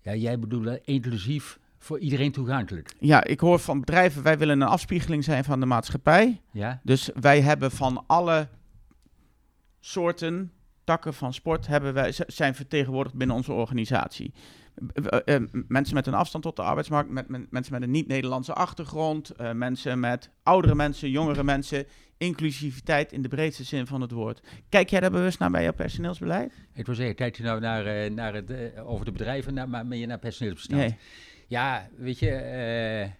[0.00, 2.94] Ja, jij bedoelt inclusief voor iedereen toegankelijk.
[2.98, 6.40] Ja, ik hoor van bedrijven, wij willen een afspiegeling zijn van de maatschappij.
[6.52, 6.80] Ja?
[6.82, 8.48] Dus wij hebben van alle
[9.80, 10.52] soorten
[10.84, 14.32] takken van sport hebben wij, zijn vertegenwoordigd binnen onze organisatie.
[14.94, 18.52] Eh, eh, mensen met een afstand tot de arbeidsmarkt, met, met- mensen met een niet-Nederlandse
[18.52, 21.86] achtergrond, eh, mensen met oudere mensen, jongere mensen,
[22.22, 24.42] inclusiviteit in de breedste zin van het woord.
[24.68, 26.52] Kijk jij daar bewust naar bij jouw personeelsbeleid?
[26.74, 29.68] Ik wil zeggen, kijk je nou naar, eh, naar het, eh, over de bedrijven, naar,
[29.68, 30.80] maar meer naar personeelsbestand?
[30.80, 30.96] Nee.
[31.46, 33.10] Ja, weet je, eh,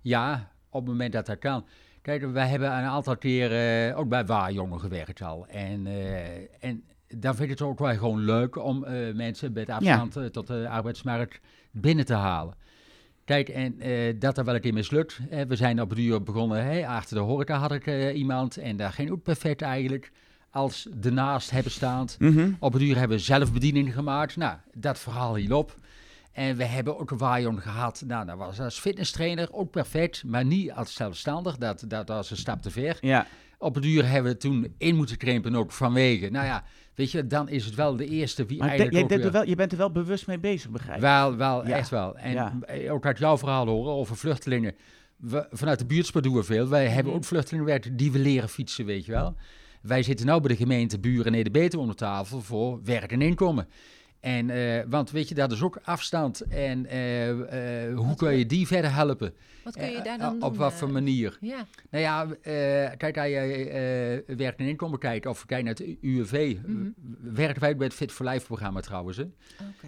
[0.00, 1.66] ja, op het moment dat dat kan.
[2.02, 5.46] Kijk, wij hebben een aantal keer ook bij Waarjongen gewerkt al.
[5.46, 8.78] En, eh, en dan vind ik het ook wel gewoon leuk om
[9.14, 11.40] mensen met afstand tot de arbeidsmarkt
[11.72, 12.54] binnen te halen.
[13.26, 15.18] Kijk, en eh, dat er wel een keer mislukt.
[15.48, 18.56] We zijn op het duur begonnen, achter de horeca had ik eh, iemand.
[18.56, 20.12] En daar ging ook perfect eigenlijk.
[20.50, 22.16] Als ernaast hebben staand.
[22.18, 22.50] Mhm.
[22.58, 24.36] Op het uur hebben we zelfbediening gemaakt.
[24.36, 25.74] Nou, dat verhaal hielp.
[26.32, 28.02] En we hebben ook een waaien gehad.
[28.06, 31.56] Nou, dat was als fitnesstrainer ook perfect, maar niet als zelfstandig.
[31.56, 32.98] Dat, dat was een stap te ver.
[33.00, 33.26] Ja,
[33.58, 36.28] Op het uur hebben we toen in moeten krimpen ook vanwege.
[36.30, 36.64] Nou ja,
[36.94, 39.46] weet je, dan is het wel de eerste wie maar de- eigenlijk jij weer- wel,
[39.46, 41.02] je bent er wel bewust mee bezig, begrijp ik?
[41.02, 41.76] wel, wel, Ja.
[41.76, 42.16] echt wel.
[42.18, 42.52] En Ja.
[42.90, 44.74] ook uit jouw verhaal horen over vluchtelingen.
[45.16, 46.68] We, vanuit de buurtsport doen we veel.
[46.68, 47.16] Wij hebben Mhm.
[47.16, 49.34] ook vluchtelingenwerk die we leren fietsen, weet je wel.
[49.82, 53.22] Wij zitten nu bij de gemeente Buren en Beter om de tafel voor werk en
[53.22, 53.68] inkomen.
[54.26, 56.40] En, eh, want weet je, dat is ook afstand.
[56.40, 59.34] En eh, eh, hoe kun je die verder helpen?
[59.64, 60.42] Wat kun je daar dan doen?
[60.42, 61.38] Op wat voor manier?
[61.40, 62.24] Ja, Nou ja,
[62.96, 66.88] kijk, als je eh, werk en inkomen kijkt, of kijk naar het UWV, Mhm.
[67.34, 69.16] werken wij bij het Fit for Life programma trouwens.
[69.16, 69.24] Hè?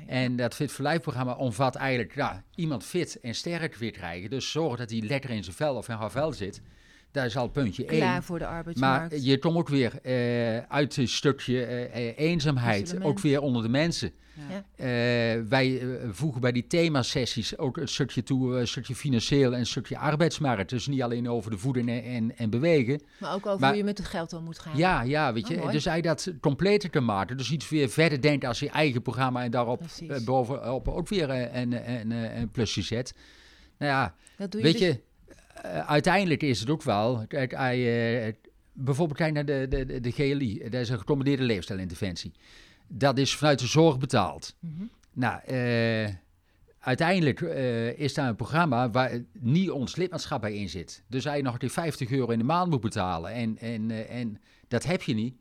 [0.06, 4.30] En dat Fit for Life programma omvat eigenlijk ja, iemand fit en sterk weer krijgen.
[4.30, 6.62] Dus zorg dat hij lekker in zijn vel of in haar vel zit.
[7.10, 8.22] Dat is al puntje Klaar één.
[8.22, 9.24] voor de Maar arbeidsmarkt.
[9.24, 13.10] je komt ook weer eh, uit een stukje eh, eh, eenzaamheid, Isolement.
[13.10, 14.12] ook weer onder de mensen.
[14.48, 14.64] Ja.
[14.76, 19.58] Eh, wij voegen bij die themasessies ook een stukje toe, eh, een stukje financieel en
[19.58, 20.70] een stukje arbeidsmarkt.
[20.70, 23.00] Dus niet alleen over de voeden en, en, en bewegen.
[23.20, 24.76] maar ook over maar- hoe je met het geld om moet gaan.
[24.76, 25.70] Ja, ja, weet Oh, je.
[25.70, 27.36] dus hij dat completer kan maken.
[27.36, 29.82] Dus iets weer verder denkt als je eigen programma en daarop
[30.24, 33.14] bovenop ook weer een, een, een, een plusje zet.
[33.78, 35.00] Nou ja, Dat doe je weet dus- je,
[35.86, 37.24] uiteindelijk is het ook wel.
[37.28, 38.34] Kijk, hij, eh,
[38.72, 42.32] bijvoorbeeld kijk naar de, de, de, GLI, dat is een gecombineerde leefstijlinterventie.
[42.86, 44.56] Dat is vanuit de zorg betaald.
[44.60, 44.84] Mhm.
[45.12, 46.14] Nou, eh,
[46.78, 51.02] uiteindelijk eh, is daar een programma waar niet ons lidmaatschap bij in zit.
[51.06, 54.40] Dus je nog die 50 euro in de maand moet betalen en, en, eh, en
[54.68, 55.34] dat heb je niet.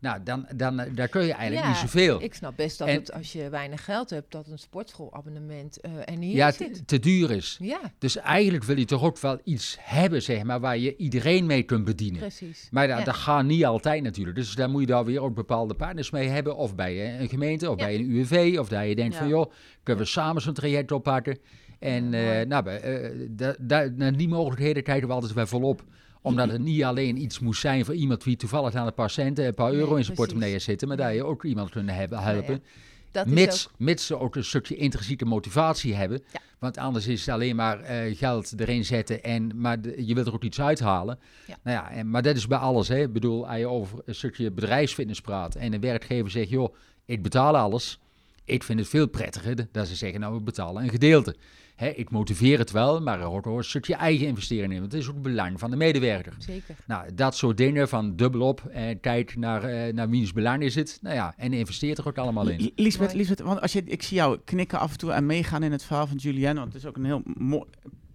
[0.00, 2.22] Nou, dan, dan eh, daar kun je eigenlijk Ja, niet zoveel.
[2.22, 5.90] Ik snap best dat En- het, als je weinig geld hebt, dat een sportschoolabonnement eh
[6.04, 6.50] er niet ja,
[6.86, 7.56] te, duur is.
[7.60, 11.46] Ja, Dus eigenlijk wil je toch ook wel iets hebben, zeg maar, waar je iedereen
[11.46, 12.20] mee kunt bedienen.
[12.20, 12.68] precies.
[12.70, 13.04] Maar dat, Ja.
[13.04, 14.36] dat gaat niet altijd natuurlijk.
[14.36, 16.56] Dus daar moet je daar weer ook bepaalde partners mee hebben.
[16.56, 18.56] Of bij eh, een gemeente, of bij een UWV.
[18.58, 21.38] Of dat je denkt van, joh, kunnen we samen zo'n traject oppakken.
[21.78, 22.44] En eh, mooi.
[22.46, 25.82] nou, bij, eh, da, da, naar die mogelijkheden kijken we altijd wel volop.
[26.22, 29.46] Omdat het niet alleen iets moest zijn voor iemand die toevallig aan een paar centen,
[29.46, 30.88] een paar Nee, euro in zijn portemonnee zitten.
[30.88, 32.62] Maar dat je ook iemand kunt hebben, Nou ja, helpen.
[33.10, 36.20] Dat is Mits, ook, mits ze ook een stukje intrinsieke motivatie hebben.
[36.32, 36.40] Ja.
[36.58, 39.22] Want anders is het alleen maar eh, geld erin zetten.
[39.22, 41.18] En, maar de- je wilt er ook iets uithalen.
[41.46, 41.56] Ja.
[41.62, 42.88] Nou ja, en, maar dat is bij alles.
[42.88, 43.00] Hè.
[43.02, 45.54] Ik bedoel, als je over een stukje bedrijfsfitness praat.
[45.54, 47.98] En een werkgever zegt, joh, ik betaal alles.
[48.44, 51.36] Ik vind het veel prettiger dat ze zeggen, nou, we betalen een gedeelte.
[51.78, 54.80] Hè, ik motiveer het wel, maar er hoort ook een stukje eigen investering in.
[54.80, 56.34] Want het is ook het belang van de medewerker.
[56.38, 56.74] zeker.
[56.86, 58.60] Nou, dat soort dingen van dubbelop.
[58.70, 60.98] En kijk naar, eh, naar wiens belang is het.
[61.02, 62.60] Nou ja, en investeert er ook allemaal in.
[62.60, 63.18] Li- Liesbeth, Mooi.
[63.18, 65.82] Liesbeth, want als je, ik zie jou knikken af en toe en meegaan in het
[65.84, 67.64] verhaal van Julianne, want het is ook een heel mooi,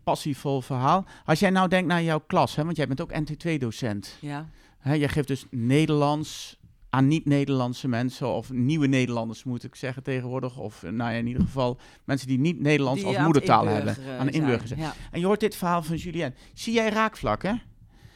[0.04, 1.06] passievol verhaal.
[1.26, 4.18] Als jij nou denkt naar jouw klas, hè, want jij bent ook NT2-docent.
[4.22, 4.48] Ja.
[4.80, 6.58] Hè, jij geeft dus Nederlands
[6.94, 11.28] aan niet-Nederlandse mensen, of nieuwe Nederlanders moet ik zeggen tegenwoordig, of eh, nou ja, in
[11.28, 14.30] ieder geval mensen die niet Nederlands Die als moedertaal hebben, aan.
[14.76, 14.94] Ja.
[15.12, 16.36] En je hoort dit verhaal van Julianne.
[16.54, 17.62] Zie jij raakvlakken?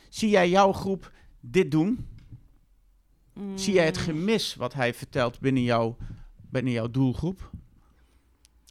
[0.09, 2.07] Zie jij jouw groep dit doen?
[3.55, 4.03] Zie jij het Mm.
[4.03, 5.97] gemis wat hij vertelt binnen jouw,
[6.49, 7.49] binnen jouw doelgroep?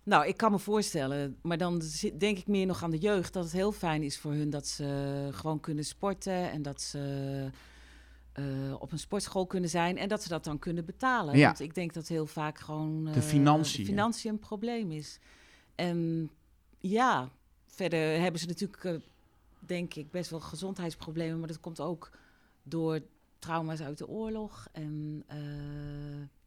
[0.04, 1.82] Nou, ik kan me voorstellen, maar dan
[2.18, 4.66] denk ik meer nog aan de jeugd, dat het heel fijn is voor hun dat
[4.66, 7.50] ze gewoon kunnen sporten en dat ze
[8.36, 8.44] eh,
[8.78, 11.36] op een sportschool kunnen zijn en dat ze dat dan kunnen betalen.
[11.38, 11.46] Ja.
[11.46, 13.84] Want ik denk dat heel vaak gewoon De eh, financiën.
[13.84, 15.18] de financiën een probleem is.
[15.74, 16.30] En
[16.80, 17.28] ja,
[17.66, 18.94] verder hebben ze natuurlijk, eh,
[19.58, 22.10] denk ik, best wel gezondheidsproblemen, maar dat komt ook
[22.62, 23.00] door
[23.38, 25.38] trauma's uit de oorlog en eh,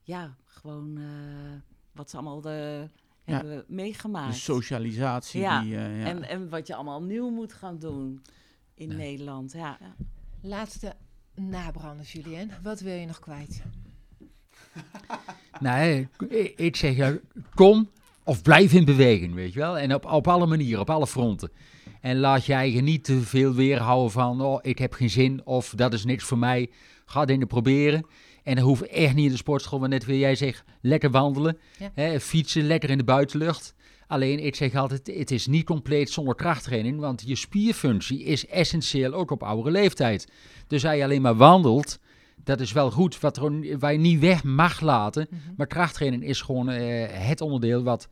[0.02, 1.04] ja, gewoon eh,
[1.92, 2.88] wat ze allemaal de,
[3.24, 3.34] Ja.
[3.36, 4.34] hebben meegemaakt.
[4.34, 5.42] De socialisatie.
[5.42, 6.06] Ja, Die, eh, ja.
[6.06, 8.22] En, en wat je allemaal nieuw moet gaan doen
[8.74, 8.96] in Ja.
[8.96, 9.52] Nederland.
[9.52, 9.78] Ja.
[10.42, 10.96] Laatste
[11.40, 12.52] nabranders, Julien.
[12.64, 13.62] Wat wil je nog kwijt?
[15.60, 16.08] Nee,
[16.56, 17.18] ik- zeg ja,
[17.54, 17.90] kom
[18.24, 19.78] of blijf in beweging, weet je wel.
[19.78, 21.52] En op, op alle manieren, op alle fronten.
[22.02, 25.74] En laat je eigen niet te veel weerhouden van, oh, ik heb geen zin of
[25.76, 26.70] dat is niks voor mij.
[27.06, 28.06] Ga dingen proberen.
[28.50, 31.58] En dan hoeft echt niet in de sportschool, maar net weer jij zegt, lekker wandelen,
[31.80, 31.92] Ja.
[31.94, 33.74] hè, fietsen, lekker in de buitenlucht.
[34.08, 39.14] Alleen, ik zeg altijd, het is niet compleet zonder krachttraining, want je spierfunctie is essentieel
[39.14, 40.28] ook op oudere leeftijd.
[40.68, 42.00] Dus als je alleen maar wandelt,
[42.44, 45.28] dat is wel goed, wat er, waar je niet weg mag laten.
[45.30, 45.42] Mhm.
[45.58, 48.08] Maar krachttraining is gewoon eh, het onderdeel wat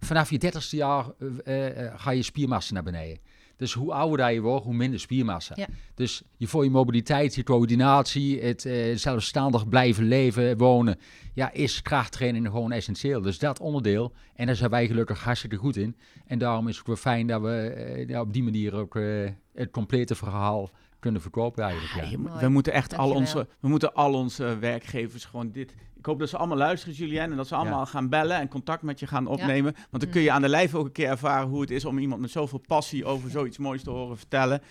[0.00, 1.06] vanaf je dertigste jaar
[1.44, 3.18] eh, eh, ga je spiermassa naar beneden.
[3.56, 5.54] Dus hoe ouder je wordt, hoe minder spiermassa.
[5.56, 5.66] Ja.
[5.94, 10.98] Dus je, voor je mobiliteit, je coördinatie, het eh, zelfstandig blijven leven, wonen,
[11.34, 13.20] ja, is krachttraining gewoon essentieel.
[13.20, 15.96] Dus dat onderdeel, en daar zijn wij gelukkig hartstikke goed in.
[16.26, 18.96] En daarom is het ook wel fijn dat we eh, ja, op die manier ook
[18.96, 22.10] eh, het complete verhaal kunnen verkopen eigenlijk.
[22.10, 22.40] Ja, Mooi.
[22.40, 25.74] we moeten echt al onze, we moeten al onze werkgevers gewoon dit.
[26.02, 27.84] Ik hoop dat ze allemaal luisteren, Julien, en dat ze allemaal Ja.
[27.84, 29.74] gaan bellen en contact met je gaan opnemen.
[29.90, 31.98] Want dan kun je aan de lijf ook een keer ervaren hoe het is om
[31.98, 34.62] iemand met zoveel passie over zoiets moois te horen vertellen.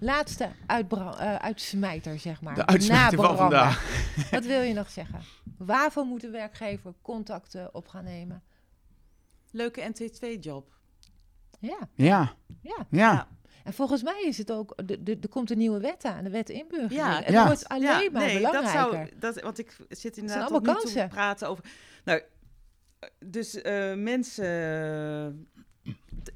[0.00, 2.54] Laatste eh, uitsmijter, zeg maar.
[2.54, 3.84] De uitsmijter van vandaag.
[4.30, 5.20] Wat wil je nog zeggen?
[5.58, 8.42] Waarvoor moet de werkgever contacten op gaan nemen?
[9.50, 10.70] Leuke NT2-job.
[11.58, 12.86] Ja, Ja, ja.
[12.90, 13.28] ja.
[13.64, 16.30] En volgens mij is het ook, de- de- er komt een nieuwe wet aan, de
[16.30, 16.92] wet inburgering.
[17.00, 17.46] Ja, het ja.
[17.46, 18.80] wordt alleen Ja, maar nee, belangrijker.
[18.80, 21.64] Dat zou, dat, want ik zit inderdaad tot nu toe te praten over...
[22.04, 22.22] Nou,
[23.24, 24.46] dus eh, mensen...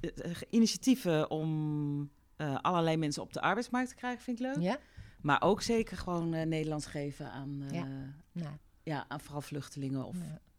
[0.01, 4.63] eh, initiatieven om eh, allerlei mensen op de arbeidsmarkt te krijgen, vind ik leuk.
[4.63, 4.79] Ja?
[5.21, 7.87] Maar ook zeker gewoon Nederlands geven aan, Ja.
[8.33, 8.59] ja.
[8.85, 10.17] Nou, aan vooral vluchtelingen of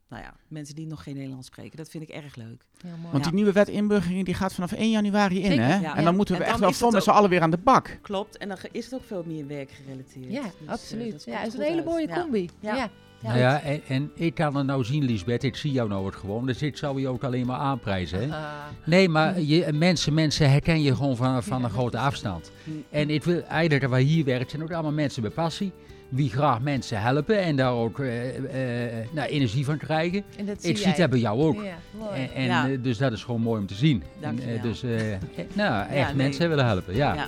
[0.09, 1.77] nou ja, mensen die nog geen Nederlands spreken.
[1.77, 2.63] Dat vind ik erg leuk.
[2.83, 2.95] mooi.
[3.11, 5.75] Want die nieuwe wet inburgering die gaat vanaf 1 januari in, Zeker, hè?
[5.79, 5.95] ja.
[5.95, 7.97] En dan moeten we echt wel vol het met z'n allen weer aan de bak.
[8.01, 10.31] Klopt, en dan is het ook veel meer werkgerelateerd.
[10.31, 11.23] ja, Dus, eh, absoluut.
[11.25, 11.85] ja, het is een hele uit.
[11.85, 12.21] mooie Ja.
[12.21, 12.49] combi.
[12.59, 12.75] Ja.
[12.75, 12.89] Ja.
[13.21, 16.15] Nou ja, en, en ik kan het nou zien, Lisbeth, ik zie jou nou ook
[16.15, 18.19] gewoon, dus ik zou je ook alleen maar aanprijzen.
[18.19, 18.35] Hè?
[18.37, 18.53] Ah,
[18.85, 22.51] Nee, maar je, mensen, mensen herken je gewoon van, van een grote afstand.
[22.89, 25.71] En ik wil eigenlijk dat wij hier werken, zijn ook allemaal mensen met passie,
[26.09, 30.23] die graag mensen helpen en daar ook eh, eh, nou, energie van krijgen.
[30.37, 30.95] en dat zie Ik zie jij.
[31.01, 31.63] het bij jou ook.
[31.63, 31.77] Ja.
[32.13, 32.69] En, en Ja.
[32.69, 34.03] eh, dus dat is gewoon mooi om te zien.
[34.19, 34.83] En, dus
[35.53, 36.15] nou, echt nee.
[36.15, 36.95] mensen willen helpen.
[36.95, 37.27] Ja.